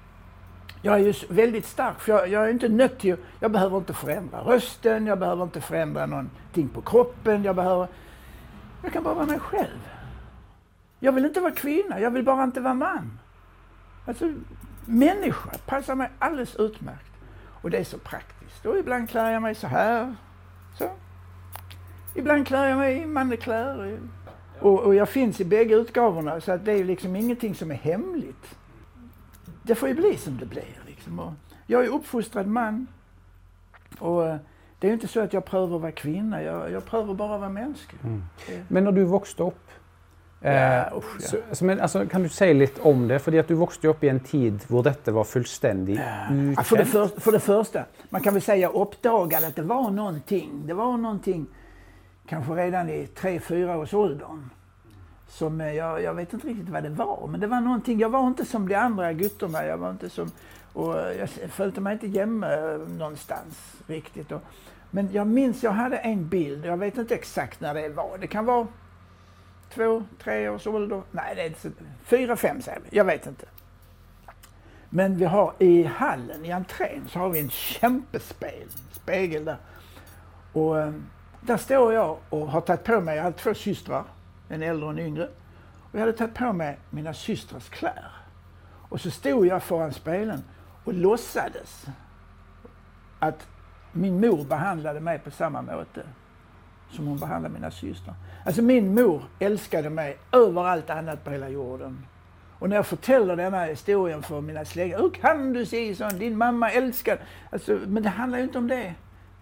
jag 0.88 1.00
är 1.00 1.04
ju 1.04 1.14
väldigt 1.28 1.66
stark, 1.66 2.00
för 2.00 2.12
jag, 2.12 2.28
jag 2.28 2.44
är 2.44 2.50
inte 2.50 2.68
nött 2.68 2.98
till, 2.98 3.16
jag 3.40 3.50
behöver 3.50 3.78
inte 3.78 3.94
förändra 3.94 4.40
rösten, 4.40 5.06
jag 5.06 5.18
behöver 5.18 5.44
inte 5.44 5.60
förändra 5.60 6.06
någonting 6.06 6.68
på 6.68 6.80
kroppen, 6.80 7.44
jag 7.44 7.56
behöver, 7.56 7.88
jag 8.82 8.92
kan 8.92 9.02
bara 9.02 9.14
vara 9.14 9.26
mig 9.26 9.38
själv. 9.38 9.88
Jag 11.00 11.12
vill 11.12 11.24
inte 11.24 11.40
vara 11.40 11.52
kvinna, 11.52 12.00
jag 12.00 12.10
vill 12.10 12.24
bara 12.24 12.44
inte 12.44 12.60
vara 12.60 12.74
man. 12.74 13.18
Alltså, 14.06 14.32
människa 14.84 15.50
passar 15.66 15.94
mig 15.94 16.10
alldeles 16.18 16.56
utmärkt. 16.56 17.12
Och 17.62 17.70
det 17.70 17.78
är 17.78 17.84
så 17.84 17.98
praktiskt. 17.98 18.66
Och 18.66 18.78
ibland 18.78 19.10
klär 19.10 19.30
jag 19.30 19.42
mig 19.42 19.54
så 19.54 19.66
här, 19.66 20.14
så. 20.78 20.90
Ibland 22.14 22.46
klär 22.46 22.68
jag 22.68 22.78
mig 22.78 23.02
i 23.02 23.06
mannekläder. 23.06 23.98
Och, 24.60 24.80
och 24.80 24.94
jag 24.94 25.08
finns 25.08 25.40
i 25.40 25.44
bägge 25.44 25.74
utgåvorna, 25.74 26.40
så 26.40 26.52
att 26.52 26.64
det 26.64 26.72
är 26.72 26.84
liksom 26.84 27.16
ingenting 27.16 27.54
som 27.54 27.70
är 27.70 27.74
hemligt 27.74 28.56
det 29.68 29.74
får 29.74 29.88
ju 29.88 29.94
bli 29.94 30.16
som 30.16 30.38
det 30.38 30.46
blir. 30.46 30.80
Liksom. 30.86 31.18
Och 31.18 31.32
jag 31.66 31.84
är 31.84 31.88
uppfostrad 31.88 32.46
man. 32.46 32.86
Och 33.98 34.26
eh, 34.26 34.36
det 34.78 34.88
är 34.88 34.92
inte 34.92 35.08
så 35.08 35.20
att 35.20 35.32
jag 35.32 35.44
prövar 35.44 35.76
att 35.76 35.82
vara 35.82 35.92
kvinna, 35.92 36.42
jag, 36.42 36.72
jag 36.72 36.84
prövar 36.84 37.14
bara 37.14 37.34
att 37.34 37.40
vara 37.40 37.50
människa. 37.50 37.96
Mm. 38.04 38.22
Men 38.68 38.84
när 38.84 38.92
du 38.92 39.04
växte 39.04 39.42
upp, 39.42 39.70
ja, 40.40 40.50
eh, 40.50 40.96
usch, 40.96 41.32
ja. 41.32 41.54
så, 41.54 41.64
men, 41.64 41.80
alltså, 41.80 42.06
kan 42.06 42.22
du 42.22 42.28
säga 42.28 42.54
lite 42.54 42.82
om 42.82 43.08
det? 43.08 43.18
För 43.18 43.38
att 43.38 43.48
du 43.48 43.54
växte 43.54 43.88
upp 43.88 44.04
i 44.04 44.08
en 44.08 44.20
tid 44.20 44.64
då 44.68 44.82
detta 44.82 45.12
var 45.12 45.24
fullständigt 45.24 46.00
ja. 46.56 46.62
för, 46.62 46.76
det 46.76 46.84
för, 46.84 47.06
för 47.06 47.32
det 47.32 47.40
första, 47.40 47.84
man 48.10 48.20
kan 48.20 48.34
väl 48.34 48.42
säga 48.42 48.56
jag 48.56 48.74
uppdagade 48.74 49.46
att 49.46 49.56
det 49.56 49.62
var 49.62 49.90
någonting. 49.90 50.66
Det 50.66 50.74
var 50.74 50.96
någonting 50.96 51.46
kanske 52.26 52.52
redan 52.52 52.88
i 52.88 53.06
tre 53.06 53.40
fyra 53.40 53.78
års 53.78 53.94
åldern 53.94 54.50
som 55.28 55.60
eh, 55.60 55.72
jag, 55.72 56.02
jag 56.02 56.14
vet 56.14 56.32
inte 56.32 56.46
riktigt 56.46 56.68
vad 56.68 56.82
det 56.82 56.88
var, 56.88 57.26
men 57.26 57.40
det 57.40 57.46
var 57.46 57.60
någonting, 57.60 57.98
jag 57.98 58.08
var 58.08 58.26
inte 58.26 58.44
som 58.44 58.68
de 58.68 58.74
andra 58.74 59.12
guttorna, 59.12 59.66
jag 59.66 59.78
var 59.78 59.90
inte 59.90 60.10
som, 60.10 60.30
och 60.72 60.94
jag 60.94 61.28
följde 61.30 61.80
mig 61.80 61.92
inte 61.92 62.06
jämme 62.06 62.54
eh, 62.54 62.78
någonstans 62.78 63.76
riktigt. 63.86 64.32
Och, 64.32 64.42
men 64.90 65.12
jag 65.12 65.26
minns, 65.26 65.62
jag 65.62 65.70
hade 65.70 65.96
en 65.96 66.28
bild, 66.28 66.64
jag 66.64 66.76
vet 66.76 66.98
inte 66.98 67.14
exakt 67.14 67.60
när 67.60 67.74
det 67.74 67.88
var, 67.88 68.18
det 68.18 68.26
kan 68.26 68.44
vara 68.44 68.66
två, 69.74 70.04
tre 70.22 70.48
års 70.48 70.66
ålder, 70.66 71.02
nej 71.10 71.34
det 71.34 71.42
är 71.42 71.46
inte 71.46 71.60
så, 71.60 71.68
fyra, 72.04 72.36
fem 72.36 72.62
säger 72.62 72.80
vi, 72.90 72.96
jag 72.96 73.04
vet 73.04 73.26
inte. 73.26 73.46
Men 74.90 75.16
vi 75.16 75.24
har 75.24 75.52
i 75.58 75.82
hallen, 75.82 76.44
i 76.44 76.50
entrén, 76.50 77.08
så 77.08 77.18
har 77.18 77.28
vi 77.28 77.38
en 77.40 77.50
kämpespegel 77.50 78.68
spegel 79.08 79.44
där. 79.44 79.56
Och 80.52 80.78
eh, 80.78 80.92
där 81.40 81.56
står 81.56 81.92
jag 81.92 82.16
och 82.28 82.48
har 82.48 82.60
tagit 82.60 82.84
på 82.84 83.00
mig, 83.00 83.16
jag 83.16 83.24
har 83.24 83.32
två 83.32 83.54
systrar, 83.54 84.04
en 84.48 84.62
äldre 84.62 84.84
och 84.84 84.92
en 84.92 84.98
yngre. 84.98 85.28
Och 85.82 85.94
jag 85.94 86.00
hade 86.00 86.12
tagit 86.12 86.34
på 86.34 86.52
mig 86.52 86.78
mina 86.90 87.14
systrars 87.14 87.68
kläder. 87.68 88.12
Och 88.88 89.00
så 89.00 89.10
stod 89.10 89.46
jag 89.46 89.62
föran 89.62 89.92
spelen 89.92 90.44
och 90.84 90.94
låtsades 90.94 91.86
att 93.18 93.46
min 93.92 94.20
mor 94.20 94.44
behandlade 94.44 95.00
mig 95.00 95.18
på 95.18 95.30
samma 95.30 95.62
måte 95.62 96.02
som 96.90 97.06
hon 97.06 97.18
behandlade 97.18 97.54
mina 97.54 97.70
systrar. 97.70 98.14
Alltså 98.46 98.62
min 98.62 98.94
mor 98.94 99.22
älskade 99.38 99.90
mig 99.90 100.18
över 100.32 100.64
allt 100.64 100.90
annat 100.90 101.24
på 101.24 101.30
hela 101.30 101.48
jorden. 101.48 102.06
Och 102.58 102.68
när 102.68 102.76
jag 102.76 102.86
förtäller 102.86 103.36
denna 103.36 103.64
historien 103.64 104.22
för 104.22 104.40
mina 104.40 104.64
släktingar, 104.64 104.98
hur 104.98 105.10
kan 105.10 105.52
du 105.52 105.66
säga 105.66 105.94
så? 105.94 106.16
Din 106.16 106.36
mamma 106.36 106.70
älskar... 106.70 107.18
Alltså, 107.50 107.78
men 107.86 108.02
det 108.02 108.08
handlar 108.08 108.38
ju 108.38 108.44
inte 108.44 108.58
om 108.58 108.68
det. 108.68 108.94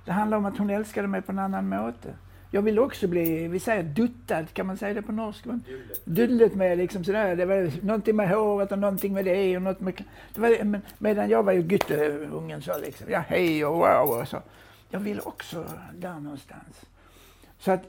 Det 0.05 0.13
handlar 0.13 0.39
om 0.39 0.45
att 0.45 0.59
hon 0.59 0.71
älskade 0.71 1.09
mig 1.09 1.23
på 1.23 1.33
en 1.33 1.39
annan 1.39 1.69
måte. 1.69 2.15
Jag 2.57 2.63
vill 2.63 2.79
också 2.79 3.09
bli, 3.09 3.49
vi 3.49 3.61
säger 3.61 3.83
duttad, 3.83 4.45
kan 4.53 4.67
man 4.67 4.77
säga 4.77 4.95
det 4.95 5.03
på 5.03 5.13
norska? 5.13 5.61
Dudlet 6.05 6.55
med 6.55 6.79
liksom 6.79 7.05
sådär, 7.05 7.37
det 7.37 7.45
var 7.45 7.85
någonting 7.87 8.17
med 8.17 8.29
håret 8.29 8.73
och 8.73 8.79
någonting 8.79 9.13
med 9.13 9.25
det 9.25 9.57
och 9.57 9.63
något 9.63 9.81
med... 9.81 10.05
Det 10.35 10.41
var, 10.41 10.65
men, 10.65 10.83
medan 10.99 11.31
jag 11.31 11.43
var 11.43 11.53
ju 11.53 11.61
gytteungen 11.61 12.63
så 12.63 12.79
liksom, 12.79 13.11
ja 13.11 13.25
hej 13.29 13.65
och 13.65 13.75
wow 13.75 14.21
och 14.21 14.29
så. 14.29 14.43
Jag 14.91 15.01
ville 15.01 15.21
också 15.21 15.71
där 15.95 16.21
någonstans. 16.21 16.87
Så 17.59 17.73
att 17.73 17.83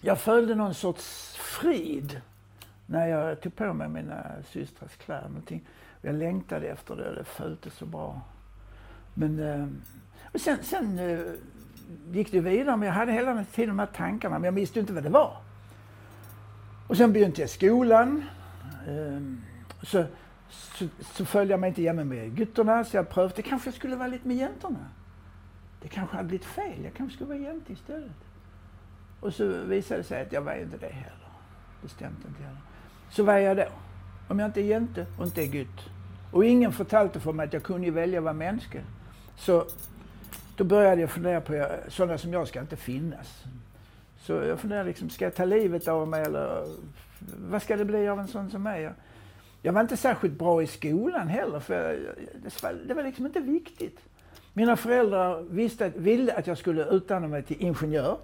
jag 0.00 0.20
följde 0.20 0.54
någon 0.54 0.74
sorts 0.74 1.36
frid 1.36 2.20
när 2.86 3.06
jag 3.06 3.40
tog 3.40 3.56
på 3.56 3.72
mig 3.72 3.88
mina 3.88 4.26
systrars 4.50 4.96
kläder. 4.96 5.28
Någonting. 5.28 5.64
Jag 6.02 6.14
längtade 6.14 6.66
efter 6.66 6.96
det 6.96 7.08
och 7.08 7.14
det 7.14 7.24
följde 7.24 7.70
så 7.70 7.86
bra. 7.86 8.20
Men, 9.14 9.38
eh, 9.38 9.66
och 10.32 10.40
sen, 10.40 10.58
sen 10.62 10.98
eh, 10.98 11.20
gick 12.12 12.32
det 12.32 12.40
vidare, 12.40 12.76
men 12.76 12.86
jag 12.86 12.94
hade 12.94 13.12
hela 13.12 13.44
tiden 13.44 13.68
de 13.68 13.78
här 13.78 13.86
tankarna, 13.86 14.38
men 14.38 14.44
jag 14.44 14.52
visste 14.52 14.80
inte 14.80 14.92
vad 14.92 15.02
det 15.02 15.08
var. 15.08 15.36
Och 16.86 16.96
sen 16.96 17.12
begynte 17.12 17.40
jag 17.40 17.50
skolan. 17.50 18.24
Ehm, 18.88 19.40
så, 19.82 20.04
så, 20.50 20.84
så 21.00 21.24
följde 21.24 21.52
jag 21.52 21.60
mig 21.60 21.68
inte 21.68 21.82
jämna 21.82 22.04
med 22.04 22.36
gutterna, 22.36 22.84
så 22.84 22.96
jag 22.96 23.08
prövade, 23.08 23.42
kanske 23.42 23.68
jag 23.68 23.74
skulle 23.74 23.96
vara 23.96 24.08
lite 24.08 24.28
med 24.28 24.36
jäntorna. 24.36 24.86
Det 25.82 25.88
kanske 25.88 26.16
hade 26.16 26.28
blivit 26.28 26.46
fel, 26.46 26.84
jag 26.84 26.94
kanske 26.94 27.14
skulle 27.14 27.28
vara 27.28 27.38
jänte 27.38 27.72
istället. 27.72 28.16
Och 29.20 29.34
så 29.34 29.46
visade 29.46 30.00
det 30.00 30.04
sig 30.04 30.22
att 30.22 30.32
jag 30.32 30.42
var 30.42 30.54
inte 30.54 30.76
det 30.76 30.92
heller. 30.92 31.28
Det 31.82 31.88
stämde 31.88 32.28
inte 32.28 32.42
heller. 32.42 32.60
Så 33.10 33.22
vad 33.22 33.34
är 33.34 33.40
jag 33.40 33.56
då? 33.56 33.66
Om 34.28 34.38
jag 34.38 34.48
inte 34.48 34.60
är 34.60 34.64
jente 34.64 35.06
och 35.18 35.26
inte 35.26 35.42
är 35.42 35.46
gutt. 35.46 35.90
Och 36.32 36.44
ingen 36.44 36.72
förtalte 36.72 37.20
för 37.20 37.32
mig 37.32 37.46
att 37.46 37.52
jag 37.52 37.62
kunde 37.62 37.90
välja 37.90 38.18
att 38.18 38.24
vara 38.24 38.34
människa. 38.34 38.78
Så 39.36 39.66
då 40.56 40.64
började 40.64 41.00
jag 41.00 41.10
fundera 41.10 41.40
på, 41.40 41.68
sådana 41.88 42.18
som 42.18 42.32
jag 42.32 42.48
ska 42.48 42.60
inte 42.60 42.76
finnas. 42.76 43.44
Så 44.18 44.32
jag 44.32 44.60
funderade 44.60 44.88
liksom, 44.88 45.10
ska 45.10 45.24
jag 45.24 45.34
ta 45.34 45.44
livet 45.44 45.88
av 45.88 46.08
mig 46.08 46.22
eller 46.22 46.64
vad 47.50 47.62
ska 47.62 47.76
det 47.76 47.84
bli 47.84 48.08
av 48.08 48.20
en 48.20 48.28
sån 48.28 48.50
som 48.50 48.62
mig? 48.62 48.90
Jag 49.62 49.72
var 49.72 49.80
inte 49.80 49.96
särskilt 49.96 50.38
bra 50.38 50.62
i 50.62 50.66
skolan 50.66 51.28
heller, 51.28 51.60
för 51.60 51.98
det 52.86 52.94
var 52.94 53.02
liksom 53.02 53.26
inte 53.26 53.40
viktigt. 53.40 54.00
Mina 54.52 54.76
föräldrar 54.76 55.42
visste, 55.42 55.92
ville 55.96 56.32
att 56.32 56.46
jag 56.46 56.58
skulle 56.58 56.84
utbilda 56.84 57.28
mig 57.28 57.42
till 57.42 57.62
ingenjör. 57.62 58.16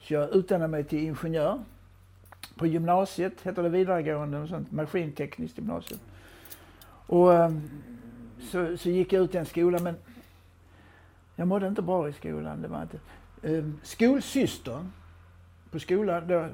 Så 0.00 0.14
jag 0.14 0.34
utbildade 0.34 0.68
mig 0.68 0.84
till 0.84 0.98
ingenjör. 0.98 1.60
På 2.56 2.66
gymnasiet 2.66 3.40
heter 3.42 3.62
det 3.62 3.68
vidaregående, 3.68 4.38
och 4.38 4.48
sånt, 4.48 4.72
maskintekniskt 4.72 5.58
gymnasium. 5.58 6.00
Och 7.06 7.34
ehm, 7.34 7.70
så, 8.50 8.76
så 8.76 8.90
gick 8.90 9.12
jag 9.12 9.24
ut 9.24 9.32
den 9.32 9.46
skolan, 9.46 9.82
men 9.82 9.94
jag 11.42 11.48
mådde 11.48 11.66
inte 11.66 11.82
bra 11.82 12.08
i 12.08 12.12
skolan. 12.12 12.62
Det 12.62 12.68
var 12.68 12.82
inte. 12.82 12.98
Um, 13.42 13.80
skolsystern 13.82 14.92
på 15.70 15.78
skolan, 15.78 16.28
då, 16.28 16.48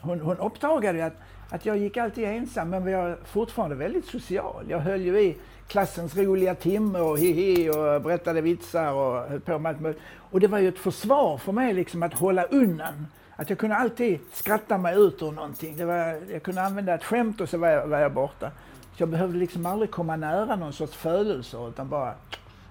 hon, 0.00 0.20
hon 0.20 0.36
uppdagade 0.36 1.06
att, 1.06 1.12
att 1.50 1.66
jag 1.66 1.78
gick 1.78 1.96
alltid 1.96 2.24
ensam, 2.24 2.70
men 2.70 2.86
jag 2.86 3.02
var 3.02 3.18
fortfarande 3.24 3.76
väldigt 3.76 4.04
social. 4.04 4.64
Jag 4.68 4.78
höll 4.78 5.00
ju 5.00 5.20
i 5.20 5.36
klassens 5.66 6.16
roliga 6.16 6.54
timme 6.54 6.98
och 6.98 7.18
hihi 7.18 7.70
och 7.70 8.02
berättade 8.02 8.40
vitsar 8.40 8.92
och 8.92 9.28
höll 9.28 9.40
på 9.40 9.58
med 9.58 9.70
allt 9.70 9.80
möjligt. 9.80 10.02
Och 10.30 10.40
det 10.40 10.46
var 10.46 10.58
ju 10.58 10.68
ett 10.68 10.78
försvar 10.78 11.38
för 11.38 11.52
mig 11.52 11.74
liksom 11.74 12.02
att 12.02 12.14
hålla 12.14 12.44
undan. 12.44 13.06
Att 13.36 13.50
jag 13.50 13.58
kunde 13.58 13.76
alltid 13.76 14.20
skratta 14.32 14.78
mig 14.78 14.98
ut 14.98 15.22
ur 15.22 15.32
någonting. 15.32 15.76
Det 15.76 15.84
var, 15.84 16.32
jag 16.32 16.42
kunde 16.42 16.62
använda 16.62 16.94
ett 16.94 17.04
skämt 17.04 17.40
och 17.40 17.48
så 17.48 17.58
var 17.58 17.68
jag, 17.68 17.86
var 17.86 17.98
jag 17.98 18.12
borta. 18.12 18.50
Så 18.96 19.02
jag 19.02 19.08
behövde 19.08 19.38
liksom 19.38 19.66
aldrig 19.66 19.90
komma 19.90 20.16
nära 20.16 20.56
någon 20.56 20.72
sorts 20.72 20.96
födelser 20.96 21.68
utan 21.68 21.88
bara 21.88 22.14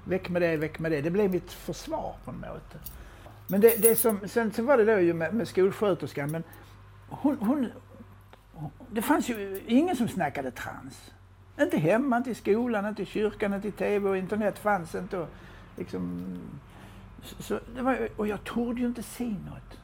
väck 0.08 0.30
med 0.30 0.42
det, 0.42 0.58
väck 0.58 0.80
med 0.80 0.92
det. 0.92 1.02
Det 1.02 1.12
blev 1.12 1.32
mitt 1.32 1.52
försvar 1.52 2.16
på 2.26 2.32
något 2.32 2.72
sätt. 2.72 2.92
Men 3.48 3.62
det, 3.62 3.82
det 3.82 3.96
som, 3.96 4.20
sen, 4.28 4.54
så 4.54 4.64
var 4.64 4.78
det 4.78 4.86
då 4.86 5.00
ju 5.00 5.14
med, 5.14 5.34
med 5.34 5.48
skolsköterskan, 5.48 6.32
men 6.32 6.44
hon, 7.10 7.38
hon, 7.38 7.68
det 8.92 9.02
fanns 9.02 9.30
ju 9.30 9.62
ingen 9.68 9.96
som 9.96 10.08
snackade 10.08 10.52
trans. 10.52 11.12
Inte 11.60 11.78
hemma, 11.78 12.18
inte 12.18 12.32
i 12.32 12.36
skolan, 12.36 12.86
inte 12.86 13.02
i 13.02 13.06
kyrkan, 13.06 13.54
inte 13.54 13.68
i 13.68 13.72
TV 13.72 14.10
och 14.10 14.18
internet 14.18 14.60
fanns 14.60 14.96
inte. 14.96 15.18
Och, 15.18 15.28
liksom, 15.76 16.26
så 17.40 17.60
det 17.76 17.82
var, 17.82 18.10
och 18.16 18.28
jag 18.28 18.44
trodde 18.44 18.82
ju 18.82 18.88
inte 18.88 19.04
se 19.04 19.26
något. 19.26 19.80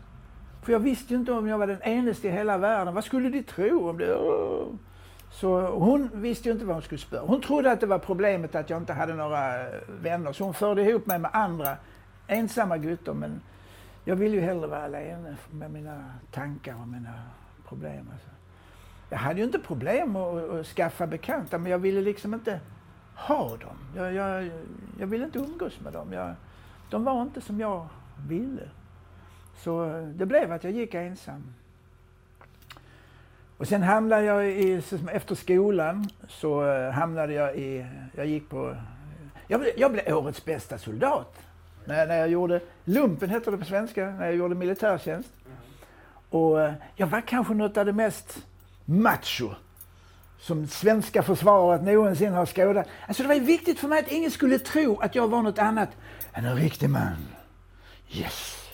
För 0.63 0.71
jag 0.71 0.79
visste 0.79 1.13
ju 1.13 1.19
inte 1.19 1.31
om 1.31 1.47
jag 1.47 1.57
var 1.57 1.67
den 1.67 1.81
enaste 1.81 2.27
i 2.27 2.31
hela 2.31 2.57
världen. 2.57 2.93
Vad 2.93 3.03
skulle 3.03 3.29
de 3.29 3.43
tro 3.43 3.89
om 3.89 3.97
det? 3.97 4.17
Så 5.33 5.67
hon 5.67 6.09
visste 6.13 6.49
ju 6.49 6.53
inte 6.53 6.65
vad 6.65 6.75
hon 6.75 6.83
skulle 6.83 6.99
spöra. 6.99 7.21
Hon 7.21 7.41
trodde 7.41 7.71
att 7.71 7.79
det 7.79 7.85
var 7.85 7.99
problemet 7.99 8.55
att 8.55 8.69
jag 8.69 8.81
inte 8.81 8.93
hade 8.93 9.13
några 9.13 9.65
vänner. 10.01 10.33
Så 10.33 10.43
hon 10.43 10.53
förde 10.53 10.81
ihop 10.81 11.05
mig 11.05 11.19
med 11.19 11.31
andra 11.33 11.77
ensamma 12.27 12.77
gutter. 12.77 13.13
Men 13.13 13.41
jag 14.05 14.15
ville 14.15 14.35
ju 14.35 14.41
hellre 14.41 14.67
vara 14.67 14.83
alene 14.83 15.35
med 15.51 15.71
mina 15.71 16.03
tankar 16.31 16.75
och 16.81 16.87
mina 16.87 17.13
problem. 17.67 18.09
Alltså. 18.13 18.29
Jag 19.09 19.17
hade 19.17 19.39
ju 19.39 19.45
inte 19.45 19.59
problem 19.59 20.15
att, 20.15 20.49
att 20.49 20.65
skaffa 20.65 21.07
bekanta, 21.07 21.57
men 21.57 21.71
jag 21.71 21.79
ville 21.79 22.01
liksom 22.01 22.33
inte 22.33 22.59
ha 23.15 23.49
dem. 23.49 23.77
Jag, 23.95 24.13
jag, 24.13 24.51
jag 24.99 25.07
ville 25.07 25.25
inte 25.25 25.39
umgås 25.39 25.79
med 25.79 25.93
dem. 25.93 26.13
Jag, 26.13 26.33
de 26.89 27.03
var 27.03 27.21
inte 27.21 27.41
som 27.41 27.59
jag 27.59 27.87
ville. 28.27 28.69
Så 29.57 29.85
det 30.15 30.25
blev 30.25 30.51
att 30.51 30.63
jag 30.63 30.73
gick 30.73 30.93
ensam. 30.93 31.53
Och 33.57 33.67
sen 33.67 33.83
hamnade 33.83 34.23
jag 34.23 34.45
i, 34.47 34.81
efter 35.11 35.35
skolan 35.35 36.09
så 36.27 36.71
eh, 36.71 36.91
hamnade 36.91 37.33
jag 37.33 37.55
i, 37.55 37.85
jag 38.15 38.25
gick 38.25 38.49
på, 38.49 38.75
jag 39.47 39.59
blev, 39.59 39.73
jag 39.77 39.91
blev 39.91 40.17
årets 40.17 40.45
bästa 40.45 40.77
soldat. 40.77 41.35
När, 41.85 42.07
när 42.07 42.17
jag 42.17 42.29
gjorde, 42.29 42.61
lumpen 42.83 43.29
heter 43.29 43.51
det 43.51 43.57
på 43.57 43.65
svenska, 43.65 44.05
när 44.05 44.25
jag 44.25 44.35
gjorde 44.35 44.55
militärtjänst. 44.55 45.29
Och 46.29 46.61
eh, 46.61 46.73
jag 46.95 47.07
var 47.07 47.21
kanske 47.21 47.53
något 47.53 47.77
av 47.77 47.85
det 47.85 47.93
mest 47.93 48.37
macho 48.85 49.49
som 50.39 50.67
svenska 50.67 51.23
försvaret 51.23 51.83
någonsin 51.83 52.33
har 52.33 52.45
skådat. 52.45 52.87
Alltså 53.07 53.23
det 53.23 53.29
var 53.29 53.35
viktigt 53.35 53.79
för 53.79 53.87
mig 53.87 53.99
att 53.99 54.11
ingen 54.11 54.31
skulle 54.31 54.59
tro 54.59 54.99
att 54.99 55.15
jag 55.15 55.27
var 55.27 55.41
något 55.41 55.59
annat 55.59 55.89
än 56.33 56.45
en 56.45 56.55
riktig 56.55 56.89
man. 56.89 57.27
Yes! 58.11 58.69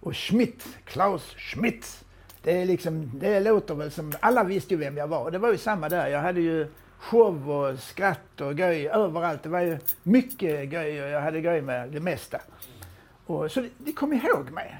Och 0.00 0.16
Schmidt, 0.16 0.66
Klaus 0.84 1.34
Schmidt, 1.36 2.04
det, 2.46 2.62
är 2.62 2.66
liksom, 2.66 3.10
det 3.14 3.40
låter 3.40 3.74
väl 3.74 3.90
som, 3.90 4.12
alla 4.20 4.44
visste 4.44 4.74
ju 4.74 4.80
vem 4.80 4.96
jag 4.96 5.08
var. 5.08 5.24
och 5.24 5.32
Det 5.32 5.38
var 5.38 5.52
ju 5.52 5.58
samma 5.58 5.88
där. 5.88 6.08
Jag 6.08 6.20
hade 6.20 6.40
ju 6.40 6.66
show 6.98 7.50
och 7.50 7.78
skratt 7.78 8.40
och 8.40 8.52
göj 8.52 8.88
överallt. 8.88 9.42
Det 9.42 9.48
var 9.48 9.60
ju 9.60 9.78
mycket 10.02 10.72
göj 10.72 11.02
och 11.02 11.08
jag 11.08 11.20
hade 11.20 11.38
göj 11.38 11.60
med 11.60 11.88
det 11.88 12.00
mesta. 12.00 12.40
Och, 13.26 13.50
så 13.50 13.66
de 13.78 13.92
kom 13.92 14.12
ihåg 14.12 14.50
mig. 14.50 14.76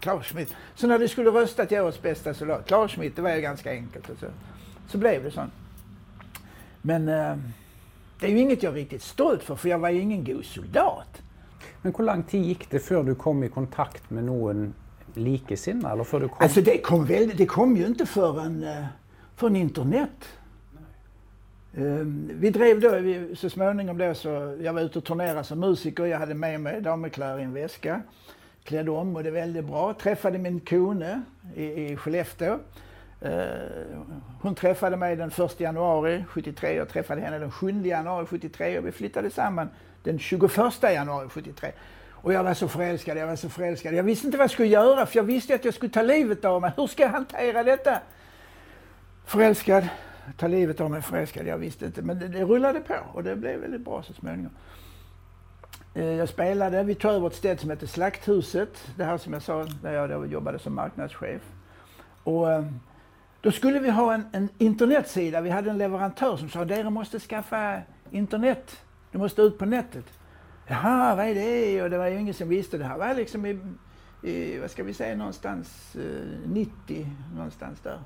Klaus 0.00 0.26
Schmidt. 0.26 0.54
Så 0.74 0.86
när 0.86 0.98
de 0.98 1.08
skulle 1.08 1.30
rösta 1.30 1.66
till 1.66 1.80
årets 1.80 2.02
bästa 2.02 2.34
soldat, 2.34 2.66
Klaus 2.66 2.92
Schmidt, 2.92 3.16
det 3.16 3.22
var 3.22 3.34
ju 3.34 3.40
ganska 3.40 3.70
enkelt. 3.70 4.06
Så, 4.06 4.26
så 4.88 4.98
blev 4.98 5.24
det 5.24 5.30
så. 5.30 5.44
Men 6.82 7.08
eh, 7.08 7.36
det 8.20 8.26
är 8.26 8.30
ju 8.30 8.38
inget 8.38 8.62
jag 8.62 8.70
är 8.70 8.76
riktigt 8.76 9.02
stolt 9.02 9.42
för, 9.42 9.56
för 9.56 9.68
jag 9.68 9.78
var 9.78 9.90
ju 9.90 10.00
ingen 10.00 10.24
god 10.24 10.44
soldat. 10.44 11.22
Men 11.82 11.94
hur 11.98 12.04
lång 12.04 12.22
tid 12.22 12.44
gick 12.44 12.70
det 12.70 12.78
för 12.78 13.02
du 13.02 13.14
kom 13.14 13.44
i 13.44 13.48
kontakt 13.48 14.10
med 14.10 14.24
någon 14.24 14.74
likesinnade? 15.16 15.94
Eller 15.94 16.04
för 16.04 16.20
du 16.20 16.28
kom... 16.28 16.36
Alltså 16.40 16.60
det 16.60 16.78
kom, 16.78 17.04
väl, 17.04 17.32
det 17.36 17.46
kom 17.46 17.76
ju 17.76 17.86
inte 17.86 18.06
förrän, 18.06 18.62
eh, 18.62 18.84
förrän 19.36 19.56
internet. 19.56 20.28
Um, 21.74 22.30
vi 22.34 22.50
drev 22.50 22.80
då, 22.80 22.98
vi, 22.98 23.36
så 23.36 23.50
småningom 23.50 23.98
då 23.98 24.14
så, 24.14 24.58
jag 24.60 24.72
var 24.72 24.80
ute 24.80 24.98
och 24.98 25.04
turnerade 25.04 25.44
som 25.44 25.60
musiker, 25.60 26.06
jag 26.06 26.18
hade 26.18 26.34
med 26.34 26.60
mig 26.60 26.80
damkläder 26.80 27.38
i 27.38 27.42
en 27.42 27.54
väska. 27.54 28.02
Klädde 28.64 28.90
om 28.90 29.16
och 29.16 29.22
det 29.22 29.30
väldigt 29.30 29.64
bra. 29.64 29.94
Träffade 29.94 30.38
min 30.38 30.60
kone 30.60 31.22
i, 31.54 31.64
i 31.64 31.96
Skellefteå. 31.96 32.58
Uh, 33.24 33.30
hon 34.40 34.54
träffade 34.54 34.96
mig 34.96 35.16
den 35.16 35.30
1 35.30 35.60
januari 35.60 36.24
73, 36.28 36.76
jag 36.76 36.88
träffade 36.88 37.20
henne 37.20 37.38
den 37.38 37.50
7 37.50 37.82
januari 37.84 38.26
73 38.26 38.78
och 38.78 38.86
vi 38.86 38.92
flyttade 38.92 39.30
samman 39.30 39.68
den 40.02 40.18
21 40.18 40.52
januari 40.82 41.28
73. 41.28 41.72
Och 42.22 42.32
jag 42.32 42.44
var 42.44 42.54
så 42.54 42.68
förälskad, 42.68 43.16
jag 43.16 43.26
var 43.26 43.36
så 43.36 43.48
förälskad. 43.48 43.94
Jag 43.94 44.02
visste 44.02 44.26
inte 44.26 44.38
vad 44.38 44.44
jag 44.44 44.50
skulle 44.50 44.68
göra 44.68 45.06
för 45.06 45.16
jag 45.16 45.24
visste 45.24 45.54
att 45.54 45.64
jag 45.64 45.74
skulle 45.74 45.92
ta 45.92 46.02
livet 46.02 46.44
av 46.44 46.60
mig. 46.60 46.72
Hur 46.76 46.86
ska 46.86 47.02
jag 47.02 47.10
hantera 47.10 47.62
detta? 47.62 47.98
Förälskad, 49.24 49.88
ta 50.36 50.48
livet 50.48 50.80
av 50.80 50.90
mig, 50.90 51.02
förälskad. 51.02 51.46
Jag 51.46 51.58
visste 51.58 51.86
inte. 51.86 52.02
Men 52.02 52.18
det, 52.18 52.28
det 52.28 52.44
rullade 52.44 52.80
på 52.80 52.94
och 53.12 53.24
det 53.24 53.36
blev 53.36 53.60
väldigt 53.60 53.80
bra 53.80 54.02
så 54.02 54.12
småningom. 54.12 54.50
Eh, 55.94 56.04
jag 56.04 56.28
spelade, 56.28 56.82
vi 56.82 56.94
tog 56.94 57.10
över 57.10 57.26
ett 57.26 57.34
ställe 57.34 57.58
som 57.58 57.70
heter 57.70 57.86
Slakthuset. 57.86 58.88
Det 58.96 59.04
här 59.04 59.18
som 59.18 59.32
jag 59.32 59.42
sa, 59.42 59.66
där 59.82 59.92
jag 59.92 60.10
då 60.10 60.26
jobbade 60.26 60.58
som 60.58 60.74
marknadschef. 60.74 61.42
Och 62.24 62.52
eh, 62.52 62.64
då 63.40 63.50
skulle 63.50 63.78
vi 63.78 63.90
ha 63.90 64.14
en, 64.14 64.24
en 64.32 64.48
internetsida. 64.58 65.40
Vi 65.40 65.50
hade 65.50 65.70
en 65.70 65.78
leverantör 65.78 66.36
som 66.36 66.48
sa, 66.48 66.60
att 66.62 66.92
måste 66.92 67.20
skaffa 67.20 67.80
internet. 68.10 68.76
Du 69.12 69.18
måste 69.18 69.42
ut 69.42 69.58
på 69.58 69.64
nätet. 69.64 70.04
Jaha, 70.66 71.14
vad 71.14 71.26
är 71.26 71.34
det? 71.34 71.82
Och 71.82 71.90
det 71.90 71.98
var 71.98 72.06
ju 72.06 72.20
ingen 72.20 72.34
som 72.34 72.48
visste. 72.48 72.78
Det 72.78 72.84
här 72.84 72.98
var 72.98 73.14
liksom 73.14 73.46
i, 73.46 73.58
i 74.22 74.58
vad 74.58 74.70
ska 74.70 74.82
vi 74.82 74.94
säga, 74.94 75.16
någonstans 75.16 75.96
eh, 75.96 76.50
90, 76.50 77.06
någonstans 77.34 77.80
där. 77.80 78.00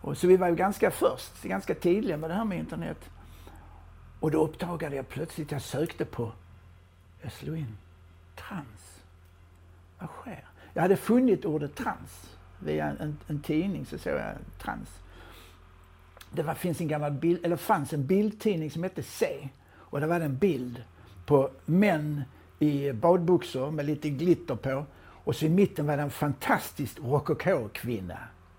Och 0.00 0.16
så 0.16 0.26
vi 0.26 0.36
var 0.36 0.48
ju 0.48 0.54
ganska 0.54 0.90
först, 0.90 1.42
ganska 1.42 1.74
tidiga 1.74 2.16
med 2.16 2.30
det 2.30 2.34
här 2.34 2.44
med 2.44 2.58
internet. 2.58 3.10
Och 4.20 4.30
då 4.30 4.44
uppdagade 4.44 4.96
jag 4.96 5.08
plötsligt, 5.08 5.52
jag 5.52 5.62
sökte 5.62 6.04
på, 6.04 6.32
jag 7.22 7.32
slog 7.32 7.58
in 7.58 7.76
trans. 8.36 9.00
Vad 9.98 10.08
sker? 10.08 10.44
Jag 10.74 10.82
hade 10.82 10.96
funnit 10.96 11.44
ordet 11.44 11.74
trans 11.76 12.36
via 12.58 12.86
en, 12.86 13.00
en, 13.00 13.18
en 13.26 13.40
tidning, 13.40 13.86
så 13.86 13.98
såg 13.98 14.12
jag 14.12 14.34
trans. 14.58 14.88
Det 16.30 16.42
var, 16.42 16.54
finns 16.54 16.80
en 16.80 16.88
gammal 16.88 17.12
bild, 17.12 17.44
eller 17.44 17.56
fanns 17.56 17.92
en 17.92 18.06
bildtidning 18.06 18.70
som 18.70 18.82
hette 18.82 19.02
C. 19.02 19.48
Och 19.74 20.00
där 20.00 20.06
var 20.06 20.18
det 20.18 20.24
en 20.24 20.38
bild 20.38 20.82
på 21.28 21.50
män 21.64 22.22
i 22.58 22.92
badbyxor 22.92 23.70
med 23.70 23.86
lite 23.86 24.10
glitter 24.10 24.54
på. 24.54 24.84
Och 25.24 25.36
så 25.36 25.46
i 25.46 25.48
mitten 25.48 25.86
var 25.86 25.96
det 25.96 26.02
en 26.02 26.10
fantastisk 26.10 26.98
rokokokvinna. 26.98 28.18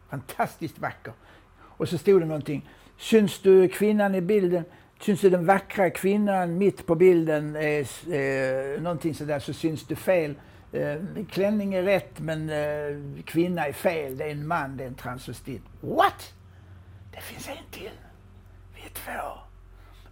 Fantastiskt 0.09 0.79
vacker. 0.79 1.13
Och 1.59 1.89
så 1.89 1.97
stod 1.97 2.21
det 2.21 2.25
någonting. 2.25 2.69
Syns 2.97 3.39
du 3.39 3.67
kvinnan 3.67 4.15
i 4.15 4.21
bilden? 4.21 4.63
Syns 4.99 5.21
du 5.21 5.29
den 5.29 5.45
vackra 5.45 5.89
kvinnan 5.89 6.57
mitt 6.57 6.85
på 6.85 6.95
bilden? 6.95 7.55
Eh, 7.55 8.13
eh, 8.15 8.81
någonting 8.81 9.15
sådär 9.15 9.39
så 9.39 9.53
syns 9.53 9.87
du 9.87 9.95
fel. 9.95 10.35
Eh, 10.71 10.97
klänning 11.29 11.73
är 11.73 11.83
rätt 11.83 12.19
men 12.19 12.49
eh, 12.49 13.23
kvinna 13.25 13.67
är 13.67 13.73
fel. 13.73 14.17
Det 14.17 14.25
är 14.25 14.31
en 14.31 14.47
man, 14.47 14.77
det 14.77 14.83
är 14.83 14.87
en 14.87 14.95
transvestit. 14.95 15.63
What? 15.81 16.33
Det 17.11 17.21
finns 17.21 17.47
en 17.47 17.71
till. 17.71 17.91
Vi 18.75 18.81
är 18.81 18.89
två. 18.89 19.48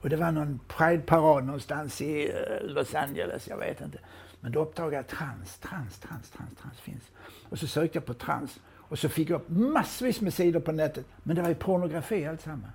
Och 0.01 0.09
det 0.09 0.15
var 0.15 0.31
någon 0.31 0.59
prideparad 0.67 1.45
någonstans 1.45 2.01
i 2.01 2.29
eh, 2.29 2.67
Los 2.67 2.95
Angeles, 2.95 3.47
jag 3.47 3.57
vet 3.57 3.81
inte. 3.81 3.99
Men 4.39 4.51
då 4.51 4.59
uppdagade 4.59 4.95
jag 4.95 5.07
trans, 5.07 5.57
trans, 5.57 5.99
trans, 5.99 6.29
trans, 6.29 6.51
trans 6.61 6.79
finns. 6.79 7.03
Och 7.49 7.59
så 7.59 7.67
sökte 7.67 7.97
jag 7.97 8.05
på 8.05 8.13
trans 8.13 8.59
och 8.65 8.99
så 8.99 9.09
fick 9.09 9.29
jag 9.29 9.41
upp 9.41 9.49
massvis 9.49 10.21
med 10.21 10.33
sidor 10.33 10.59
på 10.59 10.71
nätet. 10.71 11.05
Men 11.23 11.35
det 11.35 11.41
var 11.41 11.49
ju 11.49 11.55
pornografi 11.55 12.25
alltsammans. 12.25 12.73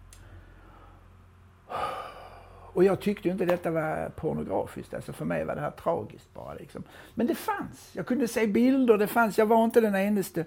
Och 2.74 2.84
jag 2.84 3.00
tyckte 3.00 3.28
inte 3.28 3.44
detta 3.44 3.70
var 3.70 4.08
pornografiskt. 4.08 4.94
Alltså 4.94 5.12
för 5.12 5.24
mig 5.24 5.44
var 5.44 5.54
det 5.54 5.60
här 5.60 5.70
tragiskt 5.70 6.34
bara. 6.34 6.54
Liksom. 6.54 6.82
Men 7.14 7.26
det 7.26 7.34
fanns. 7.34 7.90
Jag 7.92 8.06
kunde 8.06 8.28
se 8.28 8.46
bilder, 8.46 8.98
det 8.98 9.06
fanns. 9.06 9.38
Jag 9.38 9.46
var 9.46 9.64
inte 9.64 9.80
den 9.80 9.96
enaste. 9.96 10.44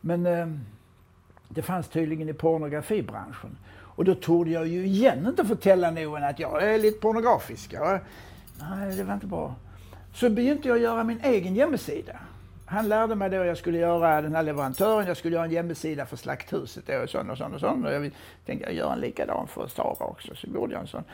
Men 0.00 0.26
eh, 0.26 0.48
det 1.48 1.62
fanns 1.62 1.88
tydligen 1.88 2.28
i 2.28 2.32
pornografibranschen. 2.32 3.56
Och 4.00 4.06
då 4.06 4.14
tog 4.14 4.48
jag 4.48 4.66
ju 4.66 4.86
igen 4.86 5.26
inte 5.26 5.44
förtälla 5.44 5.90
någon 5.90 6.24
att 6.24 6.38
jag 6.38 6.62
är 6.62 6.78
lite 6.78 7.00
pornografisk. 7.00 7.72
Ja. 7.72 7.98
nej, 8.60 8.96
det 8.96 9.04
var 9.04 9.14
inte 9.14 9.26
bra. 9.26 9.54
Så 10.14 10.30
begynte 10.30 10.68
jag 10.68 10.78
göra 10.78 11.04
min 11.04 11.20
egen 11.22 11.54
hemsida. 11.54 12.12
Han 12.66 12.88
lärde 12.88 13.14
mig 13.14 13.30
då 13.30 13.36
jag 13.36 13.58
skulle 13.58 13.78
göra 13.78 14.22
den 14.22 14.34
här 14.34 14.42
leverantören, 14.42 15.06
jag 15.06 15.16
skulle 15.16 15.36
göra 15.36 15.44
en 15.44 15.50
hemsida 15.50 16.06
för 16.06 16.16
Slakthuset 16.16 17.02
och 17.02 17.10
sån 17.10 17.30
och 17.30 17.38
sån 17.38 17.54
och 17.54 17.60
sån. 17.60 17.86
Och 17.86 17.92
jag 17.92 18.10
tänkte 18.46 18.66
jag 18.66 18.74
gör 18.74 18.92
en 18.92 19.00
likadan 19.00 19.46
för 19.46 19.66
Sara 19.66 20.04
också, 20.04 20.34
så 20.34 20.46
gjorde 20.46 20.72
jag 20.72 20.80
en 20.80 20.88
sån. 20.88 21.04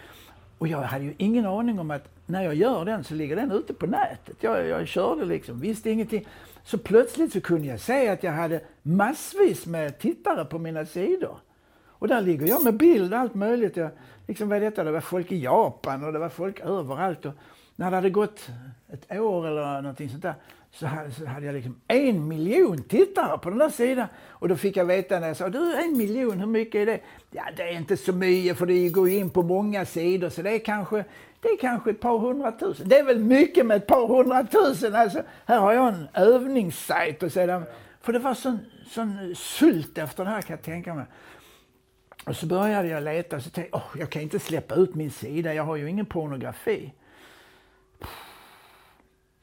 Och 0.58 0.68
jag 0.68 0.82
hade 0.82 1.04
ju 1.04 1.14
ingen 1.16 1.46
aning 1.46 1.78
om 1.78 1.90
att 1.90 2.08
när 2.26 2.42
jag 2.42 2.54
gör 2.54 2.84
den 2.84 3.04
så 3.04 3.14
ligger 3.14 3.36
den 3.36 3.52
ute 3.52 3.74
på 3.74 3.86
nätet. 3.86 4.36
Jag, 4.40 4.66
jag 4.66 4.88
körde 4.88 5.24
liksom, 5.24 5.60
visste 5.60 5.90
ingenting. 5.90 6.26
Så 6.64 6.78
plötsligt 6.78 7.32
så 7.32 7.40
kunde 7.40 7.68
jag 7.68 7.80
se 7.80 8.08
att 8.08 8.22
jag 8.22 8.32
hade 8.32 8.60
massvis 8.82 9.66
med 9.66 9.98
tittare 9.98 10.44
på 10.44 10.58
mina 10.58 10.86
sidor. 10.86 11.38
Och 11.98 12.08
där 12.08 12.20
ligger 12.20 12.46
jag 12.46 12.64
med 12.64 12.74
bild 12.74 13.12
och 13.12 13.18
allt 13.18 13.34
möjligt. 13.34 13.76
Jag, 13.76 13.90
liksom, 14.26 14.48
vad 14.48 14.56
är 14.56 14.60
detta? 14.60 14.84
Det 14.84 14.90
var 14.90 15.00
folk 15.00 15.32
i 15.32 15.42
Japan 15.42 16.04
och 16.04 16.12
det 16.12 16.18
var 16.18 16.28
folk 16.28 16.60
överallt. 16.60 17.26
Och 17.26 17.32
när 17.76 17.90
det 17.90 17.96
hade 17.96 18.10
gått 18.10 18.48
ett 18.92 19.18
år 19.18 19.46
eller 19.46 19.82
någonting 19.82 20.10
sånt 20.10 20.22
där 20.22 20.34
så 20.70 20.86
hade, 20.86 21.10
så 21.10 21.26
hade 21.26 21.46
jag 21.46 21.54
liksom 21.54 21.80
en 21.88 22.28
miljon 22.28 22.82
tittare 22.82 23.38
på 23.38 23.50
den 23.50 23.58
där 23.58 23.68
sidan. 23.68 24.08
Och 24.28 24.48
då 24.48 24.56
fick 24.56 24.76
jag 24.76 24.84
veta 24.84 25.20
när 25.20 25.28
jag 25.28 25.36
sa, 25.36 25.48
du 25.48 25.76
en 25.76 25.96
miljon, 25.96 26.40
hur 26.40 26.46
mycket 26.46 26.74
är 26.74 26.86
det? 26.86 27.00
Ja, 27.30 27.42
det 27.56 27.62
är 27.62 27.76
inte 27.76 27.96
så 27.96 28.12
mycket 28.12 28.58
för 28.58 28.66
det 28.66 28.88
går 28.88 29.08
ju 29.08 29.16
in 29.16 29.30
på 29.30 29.42
många 29.42 29.84
sidor 29.84 30.28
så 30.28 30.42
det 30.42 30.50
är 30.50 30.58
kanske, 30.58 31.04
det 31.40 31.48
är 31.48 31.56
kanske 31.56 31.90
ett 31.90 32.00
par 32.00 32.18
hundratusen. 32.18 32.88
Det 32.88 32.98
är 32.98 33.04
väl 33.04 33.18
mycket 33.18 33.66
med 33.66 33.76
ett 33.76 33.86
par 33.86 34.06
hundratusen. 34.06 34.94
Alltså, 34.94 35.22
här 35.46 35.58
har 35.58 35.72
jag 35.72 35.88
en 35.88 36.08
övningssajt 36.14 37.22
och 37.22 37.32
sedan, 37.32 37.64
för 38.00 38.12
det 38.12 38.18
var 38.18 38.34
sån, 38.34 38.58
sån 38.90 39.34
sult 39.36 39.98
efter 39.98 40.24
det 40.24 40.30
här 40.30 40.42
kan 40.42 40.56
jag 40.56 40.64
tänka 40.64 40.94
mig. 40.94 41.04
Och 42.26 42.36
så 42.36 42.46
började 42.46 42.88
jag 42.88 43.02
leta 43.02 43.36
och 43.36 43.42
så 43.42 43.50
tänkte 43.50 43.76
jag, 43.76 43.82
oh, 43.82 44.00
jag 44.00 44.10
kan 44.10 44.22
inte 44.22 44.38
släppa 44.38 44.74
ut 44.74 44.94
min 44.94 45.10
sida, 45.10 45.54
jag 45.54 45.62
har 45.62 45.76
ju 45.76 45.90
ingen 45.90 46.06
pornografi. 46.06 46.92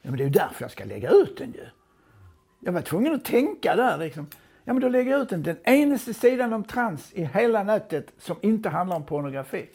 Ja, 0.02 0.10
men 0.10 0.18
det 0.18 0.24
är 0.24 0.26
ju 0.26 0.32
därför 0.32 0.64
jag 0.64 0.72
ska 0.72 0.86
lägga 0.86 1.10
ut 1.10 1.38
den 1.38 1.52
ju. 1.52 1.66
Jag 2.60 2.74
var 2.74 2.82
tvungen 2.82 3.14
att 3.14 3.26
tänka 3.26 3.76
där 3.76 3.98
liksom. 3.98 4.28
Ja, 4.64 4.74
men 4.74 4.82
då 4.82 4.90
lägger 4.90 5.12
jag 5.12 5.22
ut 5.22 5.30
den. 5.30 5.44
Den 5.44 5.58
enaste 5.64 6.14
sidan 6.14 6.54
om 6.54 6.64
trans 6.64 7.14
i 7.14 7.26
hela 7.26 7.64
nätet 7.64 8.14
som 8.18 8.36
inte 8.42 8.70
handlar 8.70 8.96
om 8.96 9.06
pornografi. 9.06 9.70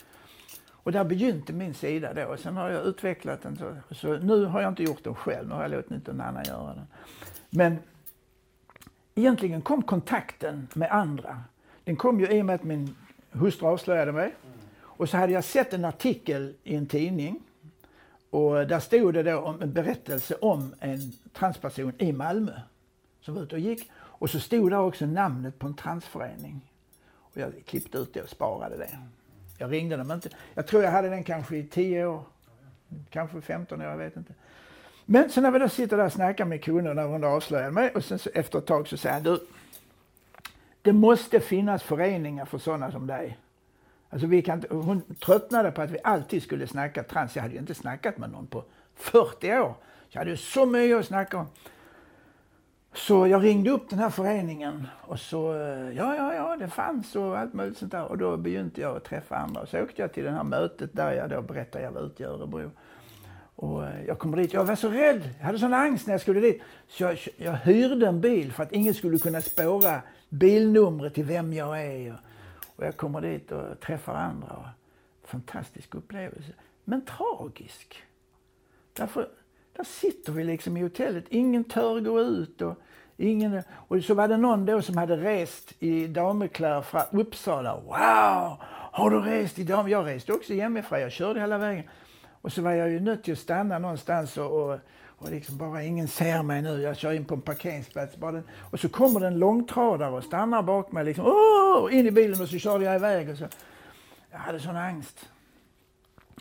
Och 0.71 0.93
där 0.93 1.05
begynte 1.05 1.53
min 1.53 1.75
sida 1.75 2.15
då. 2.15 2.25
Och 2.25 2.39
sen 2.39 2.57
har 2.57 2.71
jag 2.71 2.87
utvecklat 2.87 3.43
den. 3.43 3.57
Så, 3.57 3.95
så 3.95 4.17
nu 4.17 4.45
har 4.45 4.61
jag 4.61 4.69
inte 4.69 4.83
gjort 4.83 5.05
den 5.05 5.15
själv. 5.15 5.49
Nu 5.49 5.55
har 5.55 5.63
jag 5.63 5.71
låtit 5.71 6.07
någon 6.07 6.21
annan 6.21 6.45
göra 6.45 6.75
den. 6.75 6.87
Men 7.51 7.79
egentligen 9.15 9.63
kom 9.63 9.83
kontakten 9.83 10.69
med 10.75 10.91
andra. 10.91 11.43
Den 11.89 11.97
kom 11.97 12.21
ju 12.21 12.27
i 12.27 12.43
och 12.43 12.47
med 12.47 12.55
att 12.55 12.65
min 12.65 12.97
hustru 13.31 13.67
avslöjade 13.67 14.13
mig. 14.13 14.35
Och 14.81 15.09
så 15.09 15.17
hade 15.17 15.33
jag 15.33 15.45
sett 15.45 15.73
en 15.73 15.85
artikel 15.85 16.55
i 16.65 16.75
en 16.75 16.87
tidning 16.87 17.43
och 18.31 18.67
där 18.67 18.81
stod 18.81 19.15
det 19.15 19.23
då 19.23 19.39
om 19.39 19.63
en 19.63 19.73
berättelse 19.73 20.35
om 20.35 20.75
en 20.81 21.13
transperson 21.33 21.93
i 21.99 22.13
Malmö 22.13 22.53
som 23.21 23.35
var 23.35 23.43
ute 23.43 23.55
och 23.55 23.61
gick. 23.61 23.91
Och 23.95 24.31
så 24.31 24.41
stod 24.41 24.71
där 24.71 24.79
också 24.79 25.07
namnet 25.07 25.59
på 25.59 25.67
en 25.67 25.75
transförening. 25.75 26.73
Och 27.17 27.37
jag 27.37 27.53
klippte 27.67 27.99
ut 27.99 28.15
det 28.15 28.23
och 28.23 28.29
sparade 28.29 28.77
det. 28.77 28.99
Jag 29.59 29.73
ringde 29.73 29.97
dem 29.97 30.11
inte. 30.11 30.29
Jag 30.55 30.67
tror 30.67 30.83
jag 30.83 30.91
hade 30.91 31.09
den 31.09 31.25
kanske 31.25 31.57
i 31.57 31.67
10 31.67 32.07
år. 32.07 32.23
Kanske 33.11 33.41
15 33.41 33.81
år, 33.81 33.87
jag 33.87 33.97
vet 33.97 34.17
inte. 34.17 34.35
Men 35.05 35.31
så 35.31 35.41
när 35.41 35.51
vi 35.51 35.59
då 35.59 35.69
sitter 35.69 35.97
där 35.97 36.07
och 36.07 36.13
snackar 36.13 36.45
med 36.45 36.65
kunden 36.65 36.97
när 36.97 37.05
hon 37.05 37.25
avslöjar 37.25 37.71
mig 37.71 37.91
och 37.95 38.05
sen 38.05 38.19
så 38.19 38.31
efter 38.35 38.59
ett 38.59 38.67
tag 38.67 38.89
så 38.89 38.97
säger 38.97 39.15
han 39.15 39.23
du, 39.23 39.41
det 40.89 40.93
måste 40.93 41.41
finnas 41.41 41.83
föreningar 41.83 42.45
för 42.45 42.59
sådana 42.59 42.93
som 42.93 43.07
dig. 43.07 43.39
Alltså 44.11 44.27
vi 44.27 44.43
kan, 44.43 44.65
hon 44.71 45.03
tröttnade 45.15 45.71
på 45.71 45.83
att 45.83 45.91
vi 45.91 45.99
alltid 46.05 46.43
skulle 46.43 46.67
snacka 46.67 47.03
trans. 47.03 47.37
Jag 47.37 47.43
hade 47.43 47.55
ju 47.55 47.61
inte 47.61 47.75
snackat 47.75 48.19
med 48.19 48.31
någon 48.31 48.47
på 48.47 48.65
40 48.95 49.53
år. 49.59 49.75
Jag 50.09 50.21
hade 50.21 50.31
ju 50.31 50.37
så 50.37 50.67
mycket 50.67 50.99
att 50.99 51.07
snacka 51.07 51.39
om. 51.39 51.47
Så 52.95 53.27
jag 53.27 53.45
ringde 53.45 53.71
upp 53.71 53.91
den 53.91 53.99
här 53.99 54.11
föreningen 54.11 54.87
och 55.01 55.21
så, 55.21 55.55
eh, 55.55 55.97
ja, 55.97 56.17
ja, 56.17 56.35
ja, 56.35 56.57
det 56.57 56.69
fanns 56.69 57.17
och 57.17 57.39
allt 57.39 57.55
möjligt 57.55 57.79
sånt 57.79 57.93
där. 57.93 58.05
Och 58.05 58.19
då 58.19 58.37
begynte 58.37 58.81
jag 58.81 58.97
att 58.97 59.05
träffa 59.05 59.37
andra. 59.37 59.67
Så 59.67 59.81
åkte 59.81 60.03
jag 60.03 60.13
till 60.13 60.25
det 60.25 60.31
här 60.31 60.45
mötet 60.45 60.91
där 60.93 61.13
jag 61.13 61.31
då 61.31 61.43
berättade 61.43 61.85
jag 61.85 61.93
var 61.93 62.03
ute 62.03 62.23
i 62.23 62.27
Örebro. 62.27 62.71
Och 63.57 63.85
eh, 63.85 64.05
jag 64.07 64.19
kom 64.19 64.37
dit, 64.37 64.53
jag 64.53 64.65
var 64.65 64.75
så 64.75 64.89
rädd, 64.89 65.35
jag 65.39 65.47
hade 65.47 65.59
sån 65.59 65.75
angst 65.75 66.07
när 66.07 66.15
jag 66.15 66.21
skulle 66.21 66.41
dit. 66.41 66.63
Så 66.89 67.03
jag, 67.03 67.19
jag 67.37 67.53
hyrde 67.53 68.07
en 68.07 68.21
bil 68.21 68.53
för 68.53 68.63
att 68.63 68.73
ingen 68.73 68.95
skulle 68.95 69.19
kunna 69.19 69.41
spåra 69.41 70.03
bilnumret 70.29 71.15
till 71.15 71.25
vem 71.25 71.53
jag 71.53 71.83
är. 71.83 72.21
Och 72.77 72.85
jag 72.85 72.97
kommer 72.97 73.21
dit 73.21 73.53
och 73.53 73.81
träffar 73.81 74.15
andra. 74.15 74.71
Fantastisk 75.25 75.95
upplevelse. 75.95 76.53
Men 76.85 77.05
tragisk. 77.05 78.03
Därför, 78.93 79.29
där 79.77 79.85
sitter 79.85 80.33
vi 80.33 80.45
liksom 80.45 80.77
i 80.77 80.83
hotellet. 80.83 81.25
Ingen 81.29 81.65
tör 81.65 82.01
gå 82.01 82.21
ut. 82.21 82.63
Och, 82.63 82.75
ingen, 83.17 83.63
och 83.71 84.05
så 84.05 84.15
var 84.15 84.29
det 84.29 84.37
någon 84.37 84.67
då 84.67 84.83
som 84.83 84.97
hade 84.97 85.17
rest 85.17 85.75
i 85.79 86.07
damekläder 86.07 86.83
från 86.83 87.21
Uppsala. 87.21 87.75
Wow! 87.75 88.57
Har 88.93 89.11
du 89.11 89.21
rest 89.21 89.59
i 89.59 89.65
dam? 89.65 89.89
Jag 89.89 90.07
reste 90.07 90.33
också 90.33 90.55
hemifrån. 90.55 91.01
Jag 91.01 91.13
körde 91.13 91.41
hela 91.41 91.59
vägen. 91.59 91.85
Och 92.43 92.53
så 92.53 92.63
var 92.63 92.73
jag 92.73 92.91
ju 92.91 93.01
nöjd 93.01 93.23
till 93.23 93.33
att 93.33 93.39
stanna 93.39 93.79
någonstans 93.79 94.37
och, 94.37 94.71
och 94.71 94.79
och 95.19 95.31
liksom 95.31 95.57
bara 95.57 95.83
ingen 95.83 96.09
ser 96.09 96.43
mig 96.43 96.63
nu. 96.63 96.81
Jag 96.83 96.97
kör 96.97 97.13
in 97.13 97.25
på 97.25 97.35
en 97.35 97.41
parkeringsplats. 97.41 98.17
Bara 98.17 98.33
den, 98.33 98.45
och 98.71 98.81
så 98.81 98.89
kommer 98.89 99.21
det 99.21 99.27
en 99.27 99.39
långtradare 99.39 100.11
och 100.11 100.25
stannar 100.25 100.63
bakom 100.63 100.95
mig. 100.95 101.05
Liksom, 101.05 101.25
Åh! 101.27 101.95
In 101.95 102.07
i 102.07 102.11
bilen 102.11 102.43
och 102.43 102.49
så 102.49 102.59
körde 102.59 102.85
jag 102.85 102.95
iväg. 102.95 103.31
Och 103.31 103.39
så. 103.39 103.49
Jag 104.31 104.39
hade 104.39 104.61
sån 104.61 104.77
angst. 104.77 105.29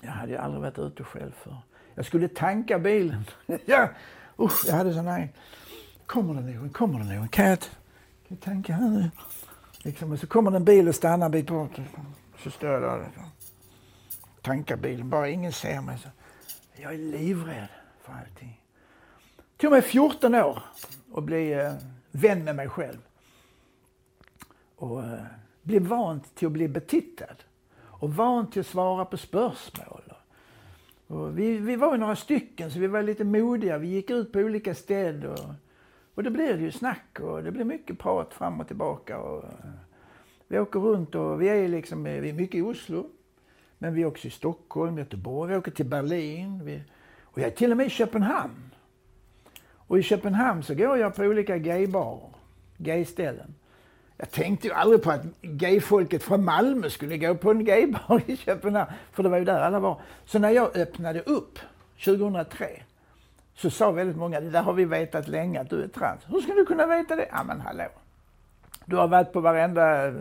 Jag 0.01 0.11
hade 0.11 0.31
ju 0.31 0.37
aldrig 0.37 0.61
varit 0.61 0.79
ute 0.79 1.03
själv 1.03 1.31
för. 1.31 1.57
Jag 1.95 2.05
skulle 2.05 2.27
tanka 2.27 2.79
bilen. 2.79 3.25
ja, 3.65 3.89
usch, 4.39 4.65
jag 4.67 4.73
hade 4.73 4.93
sån 4.93 5.07
angst. 5.07 5.33
Kommer 6.05 6.33
det 6.33 6.41
någon? 6.41 6.69
Kommer 6.69 6.99
det 6.99 7.05
någon? 7.05 7.27
Kan 7.27 7.45
jag, 7.45 7.59
kan 7.59 7.69
jag 8.27 8.39
tanka 8.39 8.73
här 8.73 8.89
nu? 8.89 9.11
Liksom, 9.77 10.11
och 10.11 10.19
så 10.19 10.27
kommer 10.27 10.51
det 10.51 10.57
en 10.57 10.65
bil 10.65 10.87
och 10.87 10.95
stannar 10.95 11.25
en 11.25 11.31
bit 11.31 11.47
bort. 11.47 11.71
Så 12.43 12.51
står 12.51 12.69
jag 12.69 12.81
där. 12.81 13.03
Liksom 13.05 13.23
tanka 14.47 14.77
bilen, 14.77 15.09
bara 15.09 15.29
ingen 15.29 15.51
ser 15.51 15.81
mig. 15.81 15.97
Så. 15.97 16.09
Jag 16.75 16.93
är 16.93 16.97
livrädd 16.97 17.67
för 18.01 18.13
allting. 18.13 18.61
Det 19.35 19.61
tog 19.61 19.71
mig 19.71 19.81
14 19.81 20.35
år 20.35 20.63
att 21.15 21.23
bli 21.23 21.53
eh, 21.53 21.73
vän 22.11 22.43
med 22.43 22.55
mig 22.55 22.69
själv. 22.69 22.97
Och 24.75 25.03
eh, 25.03 25.19
bli 25.61 25.79
van 25.79 26.19
till 26.19 26.45
att 26.45 26.51
bli 26.51 26.67
betittad. 26.67 27.43
Och 27.79 28.13
van 28.13 28.49
till 28.49 28.59
att 28.59 28.67
svara 28.67 29.05
på 29.05 29.17
spörsmål. 29.17 30.13
Och 31.07 31.39
vi, 31.39 31.57
vi 31.57 31.75
var 31.75 31.91
ju 31.91 31.97
några 31.97 32.15
stycken 32.15 32.71
så 32.71 32.79
vi 32.79 32.87
var 32.87 33.03
lite 33.03 33.23
modiga. 33.23 33.77
Vi 33.77 33.87
gick 33.87 34.09
ut 34.09 34.31
på 34.31 34.39
olika 34.39 34.75
städer. 34.75 35.31
Och, 35.31 35.53
och 36.15 36.23
det 36.23 36.31
ju 36.63 36.71
snack 36.71 37.19
och 37.19 37.43
det 37.43 37.51
blir 37.51 37.65
mycket 37.65 37.99
prat 37.99 38.33
fram 38.33 38.59
och 38.59 38.67
tillbaka. 38.67 39.19
Och, 39.19 39.43
eh, 39.43 39.69
vi 40.47 40.59
åker 40.59 40.79
runt 40.79 41.15
och 41.15 41.41
vi 41.41 41.47
är 41.49 41.67
liksom, 41.67 42.05
eh, 42.05 42.21
vi 42.21 42.29
är 42.29 42.33
mycket 42.33 42.55
i 42.55 42.61
Oslo. 42.61 43.09
Men 43.77 43.93
vi 43.93 44.01
är 44.01 44.05
också 44.05 44.27
i 44.27 44.31
Stockholm, 44.31 44.97
Göteborg, 44.97 45.51
vi 45.51 45.57
åker 45.57 45.71
till 45.71 45.85
Berlin. 45.85 46.61
Vi, 46.65 46.81
och 47.23 47.39
jag 47.39 47.47
är 47.47 47.51
till 47.51 47.71
och 47.71 47.77
med 47.77 47.85
i 47.85 47.89
Köpenhamn. 47.89 48.71
Och 49.87 49.99
i 49.99 50.03
Köpenhamn 50.03 50.63
så 50.63 50.75
går 50.75 50.97
jag 50.97 51.15
på 51.15 51.23
olika 51.23 51.57
gaybarer, 51.57 52.29
gayställen. 52.77 53.55
Jag 54.17 54.31
tänkte 54.31 54.67
ju 54.67 54.73
aldrig 54.73 55.03
på 55.03 55.11
att 55.11 55.23
gayfolket 55.41 56.23
från 56.23 56.45
Malmö 56.45 56.89
skulle 56.89 57.17
gå 57.17 57.35
på 57.35 57.51
en 57.51 57.65
gaybar 57.65 58.21
i 58.25 58.37
Köpenhamn, 58.37 58.91
för 59.11 59.23
det 59.23 59.29
var 59.29 59.37
ju 59.37 59.45
där 59.45 59.61
alla 59.61 59.79
var. 59.79 60.01
Så 60.25 60.39
när 60.39 60.49
jag 60.49 60.77
öppnade 60.77 61.21
upp 61.21 61.59
2003 62.05 62.67
så 63.55 63.69
sa 63.69 63.91
väldigt 63.91 64.17
många, 64.17 64.39
det 64.39 64.49
där 64.49 64.61
har 64.61 64.73
vi 64.73 64.85
vetat 64.85 65.27
länge 65.27 65.61
att 65.61 65.69
du 65.69 65.83
är 65.83 65.87
trans. 65.87 66.21
Hur 66.27 66.41
ska 66.41 66.53
du 66.53 66.65
kunna 66.65 66.85
veta 66.85 67.15
det? 67.15 67.27
Ja 67.31 67.43
men 67.43 67.61
hallå. 67.61 67.87
Du 68.85 68.95
har 68.95 69.07
varit 69.07 69.33
på 69.33 69.39
varenda 69.39 70.13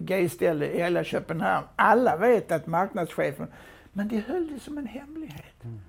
gayställe 0.00 0.66
i 0.66 0.78
hela 0.78 1.04
Köpenhamn. 1.04 1.66
Alla 1.76 2.16
vet 2.16 2.52
att 2.52 2.66
marknadschefen, 2.66 3.46
men 3.92 4.08
det 4.08 4.18
höll 4.18 4.52
det 4.52 4.60
som 4.60 4.78
en 4.78 4.86
hemlighet. 4.86 5.64
Mm 5.64 5.80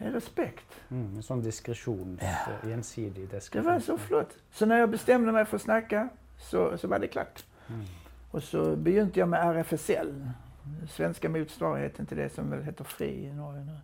respekt. 0.00 0.80
Mm, 0.88 1.16
en 1.16 1.22
sån 1.22 1.42
diskretion, 1.42 2.20
ja. 2.22 2.70
ensidig 2.70 3.30
diskretion. 3.30 3.66
Det 3.66 3.72
var 3.72 3.80
så 3.80 3.98
flott. 3.98 4.36
Så 4.52 4.66
när 4.66 4.78
jag 4.78 4.90
bestämde 4.90 5.32
mig 5.32 5.44
för 5.44 5.56
att 5.56 5.62
snacka 5.62 6.08
så, 6.38 6.78
så 6.78 6.88
var 6.88 6.98
det 6.98 7.06
klart. 7.06 7.44
Mm. 7.68 7.84
Och 8.30 8.42
så 8.42 8.76
begynte 8.76 9.20
jag 9.20 9.28
med 9.28 9.56
RFSL, 9.56 10.30
svenska 10.90 11.28
motsvarigheten 11.28 12.06
till 12.06 12.16
det 12.16 12.34
som 12.34 12.50
väl 12.50 12.62
heter 12.62 12.84
FRI 12.84 13.24
i 13.24 13.32
Norge 13.32 13.64
nu. 13.64 13.76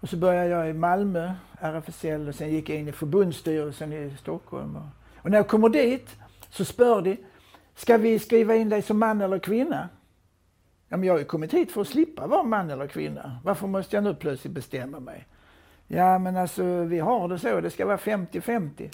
Och 0.00 0.08
så 0.08 0.16
började 0.16 0.48
jag 0.48 0.70
i 0.70 0.72
Malmö, 0.72 1.34
RFSL, 1.60 2.28
och 2.28 2.34
sen 2.34 2.50
gick 2.50 2.68
jag 2.68 2.78
in 2.78 2.88
i 2.88 2.92
förbundsstyrelsen 2.92 3.92
i 3.92 4.16
Stockholm. 4.20 4.78
Och 5.16 5.30
när 5.30 5.38
jag 5.38 5.48
kommer 5.48 5.68
dit 5.68 6.16
så 6.50 6.64
spör 6.64 7.02
de, 7.02 7.16
ska 7.74 7.96
vi 7.96 8.18
skriva 8.18 8.54
in 8.54 8.68
dig 8.68 8.82
som 8.82 8.98
man 8.98 9.20
eller 9.20 9.38
kvinna? 9.38 9.88
Ja, 10.88 10.96
men 10.96 11.06
jag 11.06 11.14
har 11.14 11.18
ju 11.18 11.24
kommit 11.24 11.54
hit 11.54 11.72
för 11.72 11.80
att 11.80 11.88
slippa 11.88 12.26
vara 12.26 12.42
man 12.42 12.70
eller 12.70 12.86
kvinna. 12.86 13.38
Varför 13.44 13.66
måste 13.66 13.96
jag 13.96 14.04
nu 14.04 14.14
plötsligt 14.14 14.52
bestämma 14.52 15.00
mig? 15.00 15.26
Ja, 15.86 16.18
men 16.18 16.36
alltså 16.36 16.64
vi 16.84 16.98
har 16.98 17.28
det 17.28 17.38
så, 17.38 17.60
det 17.60 17.70
ska 17.70 17.86
vara 17.86 17.96
50-50. 17.96 18.90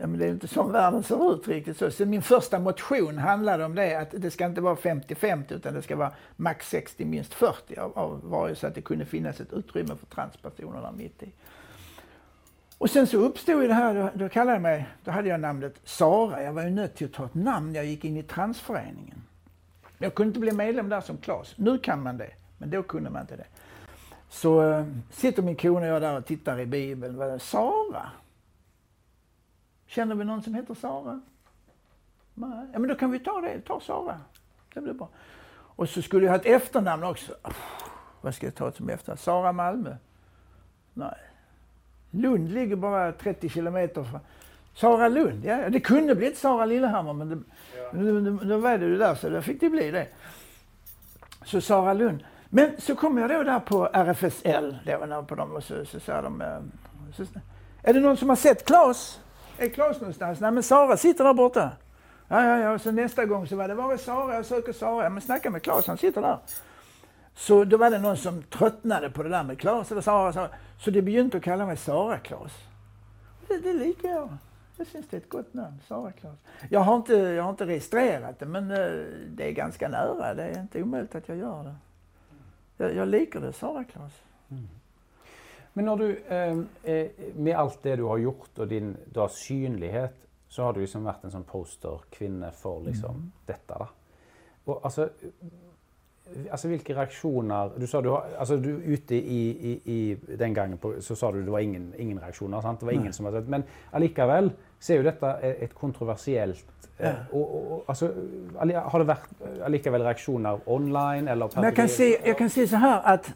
Ja, 0.00 0.06
men 0.06 0.18
det 0.18 0.26
är 0.26 0.30
inte 0.30 0.48
så 0.48 0.62
världen 0.62 1.02
ser 1.02 1.34
ut 1.34 1.48
riktigt 1.48 1.76
så. 1.76 1.90
så. 1.90 2.06
Min 2.06 2.22
första 2.22 2.58
motion 2.58 3.18
handlade 3.18 3.64
om 3.64 3.74
det, 3.74 3.94
att 3.94 4.10
det 4.10 4.30
ska 4.30 4.46
inte 4.46 4.60
vara 4.60 4.74
50-50 4.74 5.52
utan 5.52 5.74
det 5.74 5.82
ska 5.82 5.96
vara 5.96 6.12
max 6.36 6.68
60, 6.68 7.04
minst 7.04 7.34
40 7.34 7.76
av, 7.76 7.98
av 7.98 8.20
varje 8.24 8.54
så 8.54 8.66
att 8.66 8.74
det 8.74 8.82
kunde 8.82 9.04
finnas 9.04 9.40
ett 9.40 9.52
utrymme 9.52 9.96
för 9.96 10.06
transpersoner 10.06 10.82
där 10.82 10.92
mitt 10.92 11.22
i. 11.22 11.32
Och 12.82 12.90
sen 12.90 13.06
så 13.06 13.16
uppstod 13.16 13.62
ju 13.62 13.68
det 13.68 13.74
här, 13.74 13.94
då, 13.94 14.10
då 14.14 14.28
kallade 14.28 14.52
jag 14.52 14.62
mig, 14.62 14.88
då 15.04 15.10
hade 15.10 15.28
jag 15.28 15.40
namnet 15.40 15.80
Sara. 15.84 16.42
Jag 16.42 16.52
var 16.52 16.62
ju 16.62 16.70
nödd 16.70 16.94
till 16.94 17.06
att 17.06 17.12
ta 17.12 17.24
ett 17.24 17.34
namn 17.34 17.72
när 17.72 17.78
jag 17.78 17.86
gick 17.86 18.04
in 18.04 18.16
i 18.16 18.22
transföreningen. 18.22 19.22
Jag 19.98 20.14
kunde 20.14 20.28
inte 20.28 20.40
bli 20.40 20.52
medlem 20.52 20.88
där 20.88 21.00
som 21.00 21.16
Klas. 21.16 21.54
Nu 21.56 21.78
kan 21.78 22.02
man 22.02 22.18
det, 22.18 22.30
men 22.58 22.70
då 22.70 22.82
kunde 22.82 23.10
man 23.10 23.20
inte 23.20 23.36
det. 23.36 23.46
Så 24.28 24.62
äh, 24.62 24.86
sitter 25.10 25.42
min 25.42 25.56
kone 25.56 25.80
och 25.80 25.94
jag 25.94 26.02
där 26.02 26.16
och 26.16 26.26
tittar 26.26 26.60
i 26.60 26.66
Bibeln. 26.66 27.40
Sara? 27.40 28.10
Känner 29.86 30.14
vi 30.14 30.24
någon 30.24 30.42
som 30.42 30.54
heter 30.54 30.74
Sara? 30.74 31.20
Nej. 32.34 32.66
Ja, 32.72 32.78
men 32.78 32.88
då 32.88 32.94
kan 32.94 33.10
vi 33.10 33.18
ta 33.18 33.40
det. 33.40 33.60
Ta 33.60 33.80
Sara. 33.80 34.20
Det 34.74 34.80
blir 34.80 34.92
bra. 34.92 35.08
Och 35.54 35.88
så 35.88 36.02
skulle 36.02 36.26
jag 36.26 36.32
ha 36.32 36.38
ett 36.38 36.62
efternamn 36.62 37.04
också. 37.04 37.34
vad 38.20 38.34
ska 38.34 38.46
jag 38.46 38.54
ta 38.54 38.72
som 38.72 38.88
efternamn? 38.88 39.18
Sara 39.18 39.52
Malmö? 39.52 39.96
Nej. 40.94 41.31
Lund 42.12 42.50
ligger 42.50 42.76
bara 42.76 43.12
30 43.12 43.48
kilometer 43.48 44.04
från... 44.04 44.20
Sara 44.74 45.08
Lund, 45.08 45.44
ja. 45.44 45.70
Det 45.70 45.80
kunde 45.80 46.14
blivit 46.14 46.38
Sara 46.38 46.64
Lillehammar, 46.64 47.12
men 47.12 47.28
det, 47.28 47.38
ja. 47.76 47.88
nu, 47.92 48.20
nu, 48.20 48.38
nu 48.42 48.56
var 48.56 48.78
det 48.78 48.86
ju 48.86 48.98
där, 48.98 49.14
så 49.14 49.28
då 49.28 49.42
fick 49.42 49.60
det 49.60 49.70
bli 49.70 49.90
det. 49.90 50.06
Så 51.44 51.60
Sara 51.60 51.92
Lund. 51.92 52.24
Men 52.48 52.70
så 52.78 52.94
kom 52.96 53.18
jag 53.18 53.30
då 53.30 53.42
där 53.42 53.60
på 53.60 53.88
RFSL, 53.92 54.76
då, 55.08 55.22
på 55.22 55.34
dem, 55.34 55.52
och 55.52 55.64
så, 55.64 55.84
så 55.84 56.00
sa 56.00 56.22
de... 56.22 56.40
Eh, 56.40 56.58
så, 57.16 57.24
är 57.82 57.94
det 57.94 58.00
någon 58.00 58.16
som 58.16 58.28
har 58.28 58.36
sett 58.36 58.64
Klas? 58.64 59.20
Är 59.58 59.68
Klas 59.68 60.00
någonstans? 60.00 60.40
Nej, 60.40 60.50
men 60.50 60.62
Sara 60.62 60.96
sitter 60.96 61.24
där 61.24 61.34
borta. 61.34 61.70
Ja, 62.28 62.46
ja, 62.46 62.58
ja. 62.58 62.78
Så 62.78 62.90
nästa 62.90 63.24
gång 63.24 63.46
så 63.46 63.56
var 63.56 63.68
det, 63.68 63.74
var 63.74 63.92
är 63.92 63.96
Sara? 63.96 64.34
Jag 64.34 64.46
söker 64.46 64.72
Sara. 64.72 65.04
Ja, 65.04 65.10
men 65.10 65.22
snacka 65.22 65.50
med 65.50 65.62
Klas, 65.62 65.86
han 65.86 65.98
sitter 65.98 66.20
där. 66.20 66.38
Så 67.34 67.64
då 67.64 67.76
var 67.76 67.90
det 67.90 67.98
någon 67.98 68.16
som 68.16 68.42
tröttnade 68.42 69.10
på 69.10 69.22
det 69.22 69.28
där 69.28 69.44
med 69.44 69.58
Klas 69.58 69.92
eller 69.92 70.00
Sara. 70.00 70.32
Sara. 70.32 70.48
Så 70.78 70.90
det 70.90 71.02
begynte 71.02 71.36
att 71.36 71.42
kalla 71.42 71.66
mig 71.66 71.76
Sara-Klas. 71.76 72.52
Det, 73.48 73.58
det 73.58 73.72
likar 73.72 74.08
jag. 74.08 74.36
Jag 74.76 74.86
syns 74.86 75.06
det 75.10 75.16
är 75.16 75.20
ett 75.20 75.28
gott 75.28 75.54
namn, 75.54 75.80
Sara-Klas. 75.88 76.38
Jag, 76.70 76.80
har 76.80 76.96
inte, 76.96 77.14
jag 77.14 77.42
har 77.42 77.50
inte 77.50 77.66
registrerat 77.66 78.38
det, 78.38 78.46
men 78.46 78.70
eh, 78.70 78.76
det 79.28 79.48
är 79.48 79.52
ganska 79.52 79.88
nära. 79.88 80.34
Det 80.34 80.42
är 80.42 80.60
inte 80.60 80.82
omöjligt 80.82 81.14
att 81.14 81.28
jag 81.28 81.38
gör 81.38 81.64
det. 81.64 81.74
Jag, 82.76 82.96
jag 82.96 83.08
liker 83.08 83.40
det, 83.40 83.52
Sara-Klas. 83.52 84.12
Mm. 84.50 84.68
Men 85.72 85.84
när 85.84 85.96
du, 85.96 86.22
ehm, 86.28 86.68
eh, 86.82 87.10
med 87.34 87.56
allt 87.56 87.82
det 87.82 87.96
du 87.96 88.02
har 88.02 88.18
gjort 88.18 88.58
och 88.58 88.68
din 88.68 88.96
du 89.12 89.20
har 89.20 89.28
synlighet 89.28 90.14
så 90.48 90.62
har 90.62 90.72
du 90.72 90.80
liksom 90.80 91.04
varit 91.04 91.24
en 91.24 91.30
sån 91.30 91.44
posterkvinna 91.44 92.50
för 92.50 92.80
liksom 92.80 93.10
mm. 93.10 93.32
detta. 93.46 93.78
Då. 93.78 93.88
Och 94.64 94.84
alltså, 94.84 95.10
alltså 96.50 96.68
vilka 96.68 96.94
reaktioner, 96.94 97.70
du 97.76 97.86
sa 97.86 98.02
du 98.02 98.08
har, 98.08 98.26
alltså 98.38 98.56
du 98.56 98.70
ute 98.70 99.14
i, 99.14 99.48
i, 99.50 99.92
i 99.92 100.16
den 100.36 100.54
gången 100.54 100.78
på, 100.78 100.94
så 101.00 101.16
sa 101.16 101.32
du 101.32 101.42
det 101.42 101.50
var 101.50 101.60
ingen, 101.60 101.94
ingen 101.98 102.20
reaktioner, 102.20 102.60
sant? 102.60 102.80
det 102.80 102.86
var 102.86 102.92
ingen 102.92 103.04
Nej. 103.04 103.12
som 103.12 103.24
har 103.24 103.40
men 103.40 103.62
allikevel 103.90 104.50
så 104.78 104.92
är 104.92 104.96
ju 104.96 105.02
detta 105.02 105.40
ett 105.40 105.74
kontroversiellt 105.74 106.64
eh, 106.98 107.06
ja. 107.06 107.12
och, 107.30 107.72
och, 107.72 107.84
alltså, 107.86 108.06
har 108.84 108.98
det 108.98 109.04
varit 109.04 109.20
allikevel 109.64 110.02
reaktioner 110.02 110.60
online 110.64 111.28
eller? 111.28 111.50
Men 111.54 111.64
jag 111.64 111.76
kan, 111.76 111.88
se, 111.88 112.18
jag 112.24 112.38
kan 112.38 112.50
se 112.50 112.68
så 112.68 112.76
här 112.76 113.02
att 113.04 113.32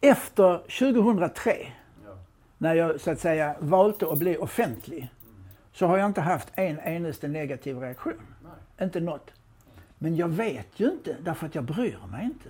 efter 0.00 0.58
2003, 0.58 1.56
när 2.58 2.74
jag 2.74 3.00
så 3.00 3.10
att 3.10 3.20
säga 3.20 3.54
valde 3.58 4.12
att 4.12 4.18
bli 4.18 4.36
offentlig, 4.36 5.08
så 5.72 5.86
har 5.86 5.98
jag 5.98 6.06
inte 6.06 6.20
haft 6.20 6.48
en 6.54 6.78
endaste 6.78 7.28
negativ 7.28 7.78
reaktion. 7.78 8.20
Nej. 8.42 8.86
Inte 8.86 9.00
något. 9.00 9.30
Men 10.04 10.16
jag 10.16 10.28
vet 10.28 10.68
ju 10.76 10.90
inte, 10.90 11.16
därför 11.22 11.46
att 11.46 11.54
jag 11.54 11.64
bryr 11.64 11.98
mig 12.10 12.24
inte. 12.24 12.48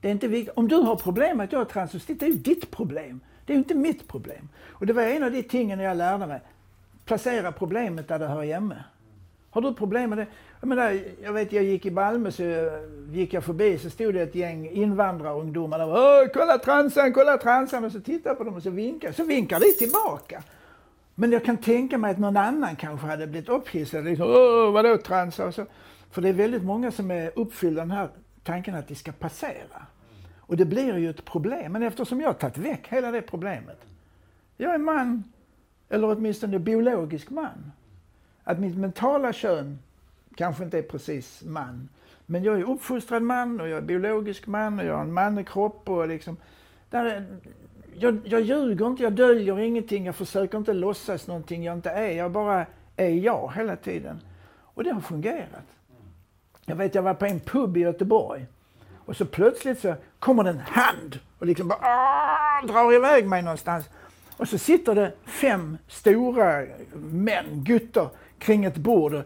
Det 0.00 0.08
är 0.08 0.12
inte 0.12 0.28
viktigt. 0.28 0.54
Om 0.56 0.68
du 0.68 0.76
har 0.76 0.96
problem 0.96 1.36
med 1.36 1.44
att 1.44 1.52
jag 1.52 1.60
är 1.60 1.64
transvestit, 1.64 2.20
det 2.20 2.26
är 2.26 2.30
ju 2.30 2.36
ditt 2.36 2.70
problem. 2.70 3.20
Det 3.44 3.52
är 3.52 3.54
ju 3.54 3.58
inte 3.58 3.74
mitt 3.74 4.08
problem. 4.08 4.48
Och 4.68 4.86
det 4.86 4.92
var 4.92 5.02
en 5.02 5.22
av 5.22 5.32
de 5.32 5.42
tingen 5.42 5.80
jag 5.80 5.96
lärde 5.96 6.26
mig. 6.26 6.40
Placera 7.04 7.52
problemet 7.52 8.08
där 8.08 8.18
det 8.18 8.26
hör 8.26 8.44
hemma. 8.44 8.74
Har 9.50 9.60
du 9.60 9.74
problem 9.74 10.10
med 10.10 10.18
det? 10.18 10.26
Jag, 10.60 10.68
menar, 10.68 11.00
jag 11.22 11.32
vet, 11.32 11.52
jag 11.52 11.64
gick 11.64 11.86
i 11.86 11.90
Malmö 11.90 12.30
så 12.30 12.42
gick 13.12 13.32
jag 13.32 13.44
förbi 13.44 13.78
så 13.78 13.90
stod 13.90 14.14
det 14.14 14.22
ett 14.22 14.34
gäng 14.34 14.68
invandrarungdomar 14.68 15.78
där. 15.78 15.88
Åh, 15.88 16.28
kolla 16.34 16.58
transan, 16.58 17.12
kolla 17.12 17.38
transan! 17.38 17.84
Och 17.84 17.92
så 17.92 18.00
tittade 18.00 18.28
jag 18.28 18.38
på 18.38 18.44
dem 18.44 18.54
och 18.54 18.62
så 18.62 18.70
vinkade 18.70 19.12
Så 19.12 19.24
vinkar 19.24 19.60
de 19.60 19.72
tillbaka. 19.72 20.42
Men 21.14 21.32
jag 21.32 21.44
kan 21.44 21.56
tänka 21.56 21.98
mig 21.98 22.10
att 22.10 22.18
någon 22.18 22.36
annan 22.36 22.76
kanske 22.76 23.06
hade 23.06 23.26
blivit 23.26 23.48
upphissad. 23.48 24.04
Liksom, 24.04 24.26
Åh, 24.30 24.72
vadå 24.72 24.96
transa? 24.96 25.46
Och 25.46 25.54
så. 25.54 25.66
För 26.10 26.22
det 26.22 26.28
är 26.28 26.32
väldigt 26.32 26.64
många 26.64 26.90
som 26.90 27.10
är 27.10 27.30
uppfyllda 27.34 27.80
den 27.80 27.90
här 27.90 28.08
tanken 28.42 28.74
att 28.74 28.88
de 28.88 28.94
ska 28.94 29.12
passera. 29.12 29.86
Och 30.36 30.56
det 30.56 30.64
blir 30.64 30.96
ju 30.96 31.10
ett 31.10 31.24
problem. 31.24 31.72
Men 31.72 31.82
eftersom 31.82 32.20
jag 32.20 32.28
har 32.28 32.34
tagit 32.34 32.58
väck 32.58 32.88
hela 32.88 33.10
det 33.10 33.22
problemet. 33.22 33.80
Jag 34.56 34.74
är 34.74 34.78
man, 34.78 35.24
eller 35.88 36.10
åtminstone 36.10 36.58
biologisk 36.58 37.30
man 37.30 37.72
att 38.44 38.58
mitt 38.58 38.76
mentala 38.76 39.32
kön 39.32 39.78
kanske 40.36 40.64
inte 40.64 40.78
är 40.78 40.82
precis 40.82 41.42
man. 41.44 41.88
Men 42.26 42.44
jag 42.44 42.60
är 42.60 42.70
uppfostrad 42.70 43.22
man 43.22 43.60
och 43.60 43.68
jag 43.68 43.78
är 43.78 43.82
biologisk 43.82 44.46
man 44.46 44.78
och 44.78 44.84
jag 44.84 44.94
har 44.94 45.00
en 45.00 45.12
mannekropp 45.12 45.88
och 45.88 46.08
liksom... 46.08 46.36
Där, 46.90 47.26
jag, 47.94 48.20
jag 48.24 48.40
ljuger 48.40 48.86
inte, 48.86 49.02
jag 49.02 49.12
döljer 49.12 49.58
ingenting, 49.58 50.06
jag 50.06 50.16
försöker 50.16 50.58
inte 50.58 50.72
låtsas 50.72 51.26
någonting 51.26 51.64
jag 51.64 51.72
inte 51.72 51.90
är. 51.90 52.12
Jag 52.12 52.32
bara 52.32 52.66
är 52.96 53.08
jag 53.08 53.52
hela 53.56 53.76
tiden. 53.76 54.20
Och 54.58 54.84
det 54.84 54.90
har 54.90 55.00
fungerat. 55.00 55.75
Jag 56.66 56.76
vet, 56.76 56.94
jag 56.94 57.02
var 57.02 57.14
på 57.14 57.26
en 57.26 57.40
pub 57.40 57.76
i 57.76 57.80
Göteborg. 57.80 58.46
Och 59.06 59.16
så 59.16 59.24
plötsligt 59.24 59.80
så 59.80 59.94
kommer 60.18 60.44
det 60.44 60.50
en 60.50 60.58
hand 60.58 61.18
och 61.38 61.46
liksom 61.46 61.68
bara 61.68 61.78
aah, 61.78 62.66
drar 62.66 62.92
iväg 62.92 63.26
mig 63.26 63.42
någonstans. 63.42 63.88
Och 64.36 64.48
så 64.48 64.58
sitter 64.58 64.94
det 64.94 65.12
fem 65.24 65.78
stora 65.88 66.66
män, 66.94 67.44
gutter, 67.52 68.08
kring 68.38 68.64
ett 68.64 68.76
bord. 68.76 69.22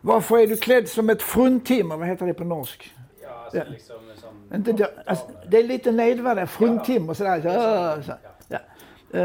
Varför 0.00 0.38
är 0.38 0.46
du 0.46 0.56
klädd 0.56 0.88
som 0.88 1.10
ett 1.10 1.22
fruntimmer? 1.22 1.96
Vad 1.96 2.08
heter 2.08 2.26
det 2.26 2.34
på 2.34 2.44
norsk? 2.44 2.94
Ja, 3.22 3.28
alltså 3.44 3.58
ja. 3.58 3.64
liksom 3.68 3.96
som... 4.16 4.56
Inte, 4.56 4.72
det, 4.72 4.90
alltså, 5.06 5.26
det 5.48 5.58
är 5.58 5.64
lite 5.64 5.92
nedvärderande, 5.92 6.46
fruntimmer 6.46 7.14
sådär. 7.14 7.40
Så, 7.40 7.48
ja, 7.48 8.02
så, 8.02 8.12
ja. 8.48 8.58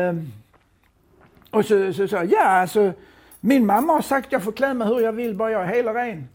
Um, 0.09 0.33
och 1.51 1.65
så 1.65 1.93
sa 1.93 2.15
jag, 2.15 2.31
ja 2.31 2.45
alltså 2.45 2.93
min 3.39 3.65
mamma 3.65 3.93
har 3.93 4.01
sagt 4.01 4.25
att 4.25 4.31
jag 4.31 4.43
får 4.43 4.51
klä 4.51 4.73
mig 4.73 4.87
hur 4.87 4.99
jag 4.99 5.13
vill, 5.13 5.35
bara 5.35 5.51
jag 5.51 5.61
är 5.61 5.67
hela 5.67 5.93
ren. 5.93 6.29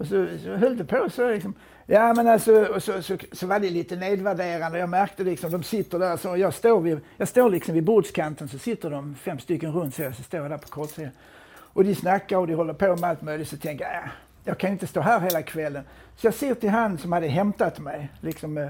Och 0.00 0.06
så, 0.06 0.26
så 0.44 0.56
höll 0.56 0.76
det 0.76 0.84
på 0.84 1.10
så 1.10 1.30
liksom. 1.30 1.54
Ja 1.86 2.14
men 2.14 2.28
alltså, 2.28 2.64
och 2.64 2.82
så, 2.82 3.02
så, 3.02 3.16
så 3.32 3.46
var 3.46 3.60
det 3.60 3.70
lite 3.70 3.96
nedvärderande. 3.96 4.78
Jag 4.78 4.88
märkte 4.88 5.24
liksom, 5.24 5.50
de 5.50 5.62
sitter 5.62 5.98
där 5.98 6.16
så 6.16 6.36
jag 6.36 6.54
står, 6.54 6.80
vid, 6.80 7.00
jag 7.16 7.28
står 7.28 7.50
liksom 7.50 7.74
vid 7.74 7.84
bordskanten 7.84 8.48
så 8.48 8.58
sitter 8.58 8.90
de 8.90 9.14
fem 9.14 9.38
stycken 9.38 9.72
runt 9.72 9.94
så, 9.94 10.12
så 10.16 10.22
står 10.22 10.40
jag 10.40 10.50
där 10.50 10.58
på 10.58 10.68
kortsidan. 10.68 11.10
Och 11.52 11.84
de 11.84 11.94
snackar 11.94 12.36
och 12.36 12.46
de 12.46 12.54
håller 12.54 12.72
på 12.72 12.96
med 12.96 13.04
allt 13.04 13.22
möjligt. 13.22 13.48
Så 13.48 13.56
tänker 13.56 13.84
jag, 13.84 13.94
äh, 13.94 14.10
jag 14.44 14.58
kan 14.58 14.70
inte 14.70 14.86
stå 14.86 15.00
här 15.00 15.20
hela 15.20 15.42
kvällen. 15.42 15.84
Så 16.16 16.26
jag 16.26 16.34
ser 16.34 16.54
till 16.54 16.70
han 16.70 16.98
som 16.98 17.12
hade 17.12 17.26
hämtat 17.26 17.78
mig. 17.78 18.08
Liksom, 18.20 18.58
eh, 18.58 18.68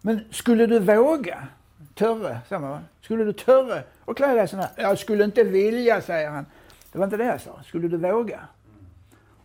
men 0.00 0.20
skulle 0.30 0.66
du 0.66 0.78
våga? 0.78 1.46
Törre, 1.94 2.40
säger 2.48 2.60
man 2.60 2.80
Skulle 3.00 3.24
du 3.24 3.32
törre 3.32 3.82
och 4.04 4.16
klä 4.16 4.34
dig 4.34 4.48
sån 4.48 4.58
här? 4.58 4.70
Jag 4.76 4.98
skulle 4.98 5.24
inte 5.24 5.44
vilja, 5.44 6.00
säger 6.00 6.30
han. 6.30 6.46
Det 6.92 6.98
var 6.98 7.04
inte 7.04 7.16
det 7.16 7.24
jag 7.24 7.40
sa. 7.40 7.62
Skulle 7.62 7.88
du 7.88 7.96
våga? 7.96 8.40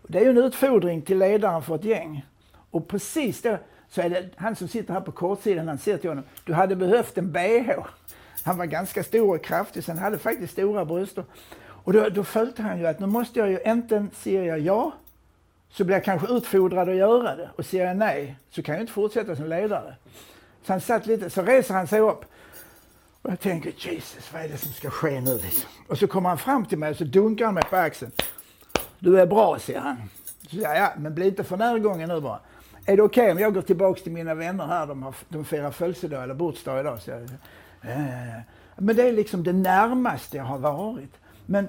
Det 0.08 0.20
är 0.20 0.24
ju 0.24 0.30
en 0.30 0.38
utfordring 0.38 1.02
till 1.02 1.18
ledaren 1.18 1.62
för 1.62 1.76
ett 1.76 1.84
gäng. 1.84 2.26
Och 2.72 2.88
precis 2.88 3.42
då 3.42 3.58
så 3.90 4.02
är 4.02 4.10
det 4.10 4.30
han 4.36 4.56
som 4.56 4.68
sitter 4.68 4.94
här 4.94 5.02
på 5.02 5.12
kortsidan, 5.12 5.68
han 5.68 5.78
säger 5.78 5.98
till 5.98 6.10
honom, 6.10 6.24
du 6.46 6.54
hade 6.54 6.76
behövt 6.76 7.18
en 7.18 7.32
bh. 7.32 7.72
Han 8.44 8.58
var 8.58 8.66
ganska 8.66 9.04
stor 9.04 9.36
och 9.36 9.44
kraftig, 9.44 9.84
så 9.84 9.92
han 9.92 10.00
hade 10.00 10.18
faktiskt 10.18 10.54
stora 10.54 10.86
bröst. 10.86 11.18
Och 11.58 11.94
då, 11.94 12.10
då 12.10 12.24
följde 12.24 12.64
han 12.64 12.80
ju 12.80 12.88
att 12.88 13.00
nu 13.00 13.06
måste 13.06 13.40
jag 13.40 13.50
ju, 13.50 13.60
enten 13.64 14.10
säger 14.14 14.44
jag 14.44 14.60
ja, 14.60 14.94
så 15.70 15.84
blir 15.84 15.96
jag 15.96 16.04
kanske 16.04 16.34
utfodrad 16.34 16.90
att 16.90 16.96
göra 16.96 17.36
det. 17.36 17.50
Och 17.56 17.66
säger 17.66 17.86
jag 17.86 17.98
nej, 17.98 18.36
så 18.50 18.64
kan 18.64 18.76
jag 18.76 18.82
inte 18.82 18.94
fortsätta 18.94 19.36
som 19.36 19.46
ledare. 19.46 19.96
Så 20.64 20.74
han 20.74 20.82
satt 20.82 21.06
lite, 21.06 21.30
så 21.30 21.42
reser 21.42 21.74
han 21.74 21.88
sig 21.88 22.00
upp. 22.00 22.26
Och 23.22 23.32
jag 23.32 23.40
tänker, 23.40 23.74
Jesus, 23.78 24.34
vad 24.34 24.42
är 24.42 24.50
det 24.50 24.58
som 24.58 24.72
ska 24.72 24.90
ske 24.90 25.22
nu 25.22 25.34
liksom? 25.34 25.70
Och 25.88 25.98
så 25.98 26.08
kommer 26.08 26.30
han 26.30 26.38
fram 26.38 26.66
till 26.66 26.78
mig 26.78 26.92
och 26.92 26.98
så 26.98 27.04
dunkar 27.04 27.46
han 27.46 27.54
mig 27.54 27.64
på 27.70 27.76
axeln. 27.76 28.12
Du 29.06 29.20
är 29.20 29.26
bra, 29.26 29.60
säger 29.60 29.80
han. 29.80 29.98
Så 30.50 30.56
jag, 30.56 30.78
ja, 30.78 30.94
men 30.98 31.16
bli 31.16 31.28
inte 31.28 31.44
för 31.44 31.58
närgången 31.58 32.10
nu 32.10 32.22
bara. 32.22 32.40
Är 32.86 32.98
det 32.98 33.04
okej 33.04 33.24
okay 33.24 33.32
om 33.32 33.40
jag 33.40 33.54
går 33.54 33.62
tillbaks 33.62 34.04
till 34.04 34.12
mina 34.12 34.36
vänner 34.36 34.66
här, 34.66 34.88
de, 34.88 35.04
har, 35.04 35.16
de 35.30 35.46
firar 35.46 35.72
födelsedag 35.72 36.24
eller 36.24 36.34
bordsdag 36.34 36.80
idag? 36.80 37.02
Så 37.02 37.10
jag, 37.12 37.30
Eh, 37.88 38.42
men 38.76 38.96
det 38.96 39.08
är 39.08 39.14
liksom 39.14 39.44
det 39.44 39.54
närmaste 39.54 40.38
jag 40.38 40.44
har 40.44 40.58
varit. 40.58 41.12
Men 41.46 41.68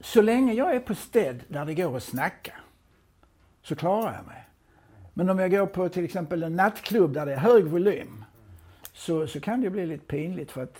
så 0.00 0.22
länge 0.22 0.52
jag 0.52 0.74
är 0.74 0.80
på 0.80 0.94
städ 0.94 1.40
där 1.48 1.64
det 1.64 1.74
går 1.74 1.96
att 1.96 2.02
snacka 2.02 2.54
så 3.62 3.76
klarar 3.76 4.14
jag 4.14 4.26
mig. 4.26 4.44
Men 5.14 5.30
om 5.30 5.38
jag 5.38 5.50
går 5.50 5.66
på 5.66 5.88
till 5.88 6.04
exempel 6.04 6.42
en 6.42 6.56
nattklubb 6.56 7.12
där 7.12 7.26
det 7.26 7.32
är 7.32 7.38
hög 7.38 7.64
volym 7.64 8.24
så, 8.92 9.26
så 9.26 9.40
kan 9.40 9.60
det 9.60 9.70
bli 9.70 9.86
lite 9.86 10.04
pinligt 10.04 10.50
för 10.50 10.62
att 10.62 10.78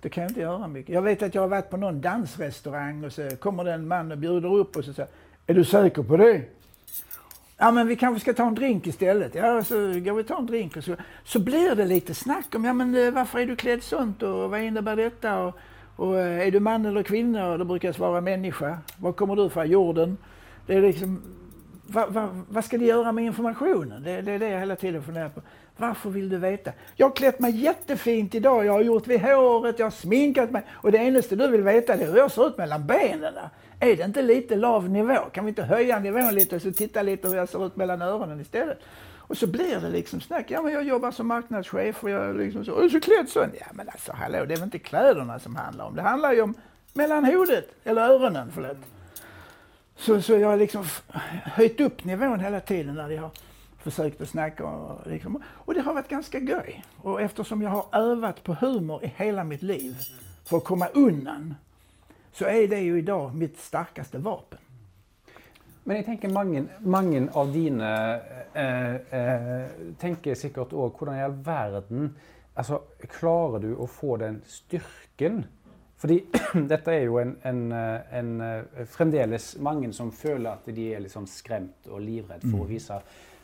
det 0.00 0.08
kan 0.08 0.22
jag 0.22 0.30
inte 0.30 0.40
göra 0.40 0.68
mycket. 0.68 0.94
Jag 0.94 1.02
vet 1.02 1.22
att 1.22 1.34
jag 1.34 1.42
har 1.42 1.48
varit 1.48 1.70
på 1.70 1.76
någon 1.76 2.00
dansrestaurang 2.00 3.04
och 3.04 3.12
så 3.12 3.36
kommer 3.36 3.64
det 3.64 3.72
en 3.72 3.88
man 3.88 4.12
och 4.12 4.18
bjuder 4.18 4.54
upp 4.54 4.76
och 4.76 4.84
så 4.84 4.92
säger 4.92 5.10
Är 5.46 5.54
du 5.54 5.64
säker 5.64 6.02
på 6.02 6.16
det? 6.16 6.42
Ja 7.56 7.70
men 7.70 7.86
vi 7.86 7.96
kanske 7.96 8.20
ska 8.20 8.32
ta 8.32 8.46
en 8.46 8.54
drink 8.54 8.86
istället. 8.86 9.34
Ja 9.34 9.64
så 9.64 9.74
går 9.74 10.14
vi 10.14 10.24
ta 10.24 10.38
en 10.38 10.46
drink 10.46 10.76
och 10.76 10.84
så, 10.84 10.96
så 11.24 11.38
blir 11.38 11.74
det 11.74 11.84
lite 11.84 12.14
snack 12.14 12.54
om 12.54 12.64
ja 12.64 12.72
men 12.72 12.94
eh, 12.94 13.10
varför 13.10 13.38
är 13.38 13.46
du 13.46 13.56
klädd 13.56 13.82
sånt 13.82 14.22
och 14.22 14.50
vad 14.50 14.60
innebär 14.60 14.96
detta? 14.96 15.38
Och, 15.38 15.54
och 15.96 16.18
eh, 16.18 16.46
är 16.46 16.50
du 16.50 16.60
man 16.60 16.86
eller 16.86 17.02
kvinna? 17.02 17.52
Och 17.52 17.58
då 17.58 17.64
brukar 17.64 17.88
jag 17.88 17.94
svara 17.94 18.20
människa. 18.20 18.78
Var 18.96 19.12
kommer 19.12 19.36
du 19.36 19.50
från? 19.50 19.70
Jorden. 19.70 20.16
Det 20.66 20.74
är 20.74 20.82
liksom, 20.82 21.22
vad 21.86 22.12
va, 22.12 22.28
vad 22.48 22.64
ska 22.64 22.78
de 22.78 22.86
göra 22.86 23.12
med 23.12 23.24
informationen? 23.24 24.02
Det, 24.02 24.22
det 24.22 24.32
är 24.32 24.38
det 24.38 24.48
jag 24.48 24.60
hela 24.60 24.76
tiden 24.76 25.02
funderar 25.02 25.28
på. 25.28 25.40
Varför 25.80 26.10
vill 26.10 26.28
du 26.28 26.36
veta? 26.36 26.72
Jag 26.96 27.06
har 27.06 27.16
klätt 27.16 27.38
mig 27.38 27.56
jättefint 27.56 28.34
idag, 28.34 28.64
jag 28.64 28.72
har 28.72 28.82
gjort 28.82 29.06
vid 29.06 29.20
håret, 29.20 29.78
jag 29.78 29.86
har 29.86 29.90
sminkat 29.90 30.50
mig 30.50 30.62
och 30.70 30.92
det 30.92 30.98
enda 30.98 31.20
du 31.30 31.48
vill 31.48 31.62
veta 31.62 31.92
är 31.94 32.06
hur 32.06 32.16
jag 32.16 32.30
ser 32.30 32.46
ut 32.46 32.58
mellan 32.58 32.86
benen. 32.86 33.34
Är 33.80 33.96
det 33.96 34.04
inte 34.04 34.22
lite 34.22 34.56
lav 34.56 34.90
nivå? 34.90 35.16
Kan 35.32 35.44
vi 35.44 35.48
inte 35.48 35.62
höja 35.62 35.98
nivån 35.98 36.34
lite 36.34 36.56
och 36.56 36.62
så 36.62 36.72
titta 36.72 37.02
lite 37.02 37.28
hur 37.28 37.36
jag 37.36 37.48
ser 37.48 37.66
ut 37.66 37.76
mellan 37.76 38.02
öronen 38.02 38.40
istället? 38.40 38.78
Och 39.16 39.36
så 39.36 39.46
blir 39.46 39.80
det 39.80 39.88
liksom 39.88 40.20
snack. 40.20 40.46
Ja, 40.48 40.62
men 40.62 40.72
jag 40.72 40.84
jobbar 40.84 41.10
som 41.10 41.26
marknadschef 41.26 42.04
och 42.04 42.10
jag 42.10 42.36
liksom 42.36 42.64
så. 42.64 42.72
Och 42.72 42.90
så 42.90 43.00
klädd 43.00 43.28
så. 43.28 43.38
Ja, 43.38 43.66
men 43.72 43.88
alltså 43.88 44.12
hallå, 44.12 44.44
det 44.44 44.54
är 44.54 44.56
väl 44.56 44.62
inte 44.62 44.78
kläderna 44.78 45.38
som 45.38 45.56
handlar 45.56 45.84
om. 45.84 45.96
Det 45.96 46.02
handlar 46.02 46.32
ju 46.32 46.40
om 46.40 46.54
mellan 46.92 47.24
hodet, 47.24 47.64
eller 47.84 48.02
öronen, 48.02 48.50
förlåt. 48.54 48.76
Så, 49.96 50.22
så 50.22 50.32
jag 50.32 50.48
har 50.48 50.56
liksom 50.56 50.84
höjt 51.44 51.80
upp 51.80 52.04
nivån 52.04 52.40
hela 52.40 52.60
tiden 52.60 52.94
när 52.94 53.10
jag 53.10 53.22
har 53.22 53.30
försökt 53.82 54.20
att 54.20 54.28
snacka. 54.28 54.64
Och, 54.64 55.06
liksom, 55.06 55.42
och 55.46 55.74
det 55.74 55.80
har 55.80 55.94
varit 55.94 56.08
ganska 56.08 56.38
göj. 56.38 56.84
Och 56.96 57.20
eftersom 57.20 57.62
jag 57.62 57.70
har 57.70 57.86
övat 57.92 58.44
på 58.44 58.54
humor 58.54 59.04
i 59.04 59.12
hela 59.16 59.44
mitt 59.44 59.62
liv 59.62 59.96
för 60.44 60.56
att 60.56 60.64
komma 60.64 60.86
undan 60.86 61.54
så 62.32 62.44
är 62.44 62.68
det 62.68 62.80
ju 62.80 62.98
idag 62.98 63.34
mitt 63.34 63.58
starkaste 63.58 64.18
vapen. 64.18 64.58
Men 65.84 65.96
jeg 65.96 66.06
tenker 66.06 66.28
mange, 66.28 66.66
mange 66.80 67.22
av 67.34 67.52
dine 67.52 67.88
eh, 68.54 68.94
eh, 68.94 69.70
tenker 69.98 70.36
sikkert 70.38 70.74
òg 70.76 70.98
hvordan 70.98 71.16
i 71.16 71.22
all 71.24 71.38
verden 71.44 72.12
altså, 72.54 72.82
Klarer 73.08 73.64
du 73.64 73.72
å 73.74 73.88
få 73.90 74.18
den 74.20 74.42
styrken? 74.46 75.40
Fordi 76.00 76.20
dette 76.72 76.94
er 76.94 77.08
jo 77.08 77.18
en, 77.20 77.32
en, 77.42 77.64
en, 77.72 78.30
fremdeles 78.92 79.54
mange 79.60 79.90
som 79.96 80.12
føler 80.12 80.52
at 80.52 80.68
de 80.68 80.86
er 80.94 81.02
liksom 81.04 81.26
skremt 81.28 81.88
og 81.90 82.04
livredd 82.04 82.44
for 82.46 82.60
mm. 82.60 82.62
å 82.62 82.68
vise. 82.70 83.00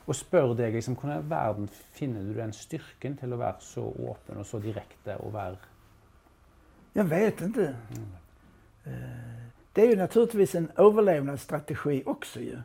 Og 0.06 0.14
spør 0.14 0.54
deg 0.54 0.74
liksom, 0.74 0.94
hvordan 0.94 1.24
i 1.24 1.30
verden 1.30 1.70
finner 1.96 2.22
du 2.22 2.34
den 2.36 2.52
styrken 2.52 3.16
til 3.16 3.32
å 3.34 3.40
være 3.40 3.60
så 3.60 3.82
åpen 3.82 4.38
og 4.38 4.46
så 4.46 4.58
direkte 4.62 5.16
og 5.18 5.34
være 5.34 5.56
Jag 6.96 7.04
vet 7.04 7.40
inte. 7.40 7.76
Mm. 7.90 8.06
Det 9.72 9.82
är 9.82 9.86
ju 9.86 9.96
naturligtvis 9.96 10.54
en 10.54 10.70
överlevnadsstrategi 10.76 12.02
också 12.06 12.40
ju. 12.40 12.58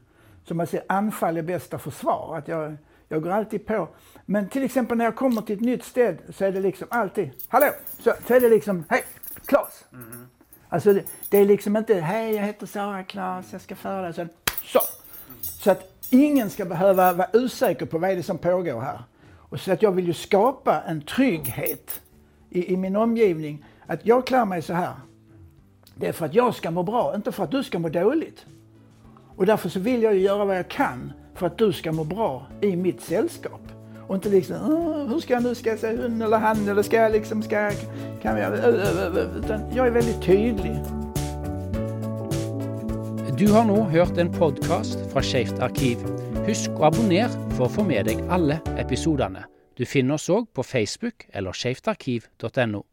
Som 0.44 0.58
man 0.58 0.68
säger, 0.68 0.86
anfall 0.90 1.38
är 1.38 1.42
bästa 1.42 1.80
försvar. 1.80 2.38
Att 2.38 2.48
jag, 2.48 2.76
jag 3.08 3.24
går 3.24 3.30
alltid 3.30 3.66
på. 3.66 3.88
Men 4.26 4.50
till 4.50 4.64
exempel 4.64 4.98
när 4.98 5.06
jag 5.06 5.16
kommer 5.16 5.42
till 5.42 5.56
ett 5.56 5.62
nytt 5.62 5.84
ställe 5.84 6.18
så 6.30 6.46
är 6.46 6.52
det 6.52 6.60
liksom 6.60 6.88
alltid, 6.92 7.32
hallå! 7.48 7.72
Så, 8.00 8.14
så 8.28 8.34
är 8.34 8.40
det 8.40 8.50
liksom, 8.50 8.84
hej, 8.90 9.04
Klas! 9.46 9.86
Mm. 9.94 10.28
Alltså 10.70 10.94
det, 10.94 11.04
det, 11.30 11.38
är 11.38 11.46
liksom 11.46 11.78
inte, 11.78 11.96
hej 11.96 12.36
jag 12.36 12.44
heter 12.44 12.66
Sara 12.66 13.04
Klas, 13.04 13.54
jag 13.54 13.62
ska 13.62 13.76
föreläsa. 13.76 14.28
Så! 14.64 14.80
Så 15.42 15.72
att 15.72 15.91
ingen 16.12 16.50
ska 16.50 16.66
behöva 16.66 17.14
vara 17.14 17.28
osäker 17.34 17.86
på 17.86 17.98
vad 17.98 18.10
är 18.10 18.16
det 18.16 18.24
som 18.24 18.38
pågår 18.38 18.82
här. 18.82 19.00
Och 19.38 19.60
så 19.60 19.72
att 19.72 19.82
jag 19.82 19.92
vill 19.92 20.08
ju 20.08 20.14
skapa 20.14 20.82
en 20.82 21.02
trygghet 21.02 22.02
i, 22.50 22.74
i 22.74 22.78
min 22.78 22.96
omgivning. 22.96 23.66
Att 23.88 24.06
jag 24.06 24.28
klär 24.28 24.46
mig 24.46 24.62
så 24.62 24.74
här. 24.74 24.94
Det 25.96 26.08
är 26.08 26.12
för 26.12 26.26
att 26.26 26.34
jag 26.34 26.56
ska 26.56 26.72
må 26.72 26.84
bra, 26.84 27.16
inte 27.16 27.32
för 27.32 27.44
att 27.44 27.52
du 27.52 27.64
ska 27.64 27.80
må 27.80 27.90
dåligt. 27.90 28.46
Och 29.36 29.46
därför 29.46 29.70
så 29.70 29.80
vill 29.80 30.04
jag 30.04 30.18
göra 30.18 30.46
vad 30.46 30.58
jag 30.58 30.68
kan 30.68 31.14
för 31.36 31.48
att 31.48 31.58
du 31.58 31.74
ska 31.74 31.92
må 31.92 32.04
bra 32.04 32.48
i 32.62 32.76
mitt 32.76 33.02
sällskap. 33.02 33.62
Och 34.08 34.16
inte 34.16 34.30
liksom, 34.30 34.56
hur 35.10 35.20
ska 35.20 35.34
jag 35.34 35.44
nu, 35.44 35.56
ska 35.56 35.70
jag 35.70 35.80
säga 35.80 36.02
hon 36.02 36.22
eller 36.22 36.38
han 36.38 36.70
eller 36.70 36.84
ska 36.84 36.98
jag 36.98 37.12
liksom, 37.12 37.44
ska 37.44 37.60
jag, 37.60 37.74
kan 38.22 38.38
jag, 38.38 38.54
utan 39.38 39.62
jag 39.76 39.88
är 39.88 39.92
väldigt 39.92 40.22
tydlig. 40.22 40.80
Du 43.42 43.52
har 43.52 43.66
nu 43.66 43.74
hört 43.74 44.18
en 44.18 44.32
podcast 44.34 45.12
från 45.12 45.24
Skeivt 45.24 45.60
arkiv. 45.60 45.98
Husk 46.46 46.76
å 46.78 46.84
abonnere 46.92 47.32
for 47.56 47.66
å 47.66 47.72
få 47.74 47.86
med 47.90 48.06
deg 48.06 48.20
alle 48.30 48.60
episodene. 48.78 49.48
Du 49.74 49.82
finner 49.90 50.20
oss 50.20 50.30
òg 50.30 50.46
på 50.54 50.62
Facebook 50.62 51.26
eller 51.34 51.58
skeivtarkiv.no. 51.58 52.84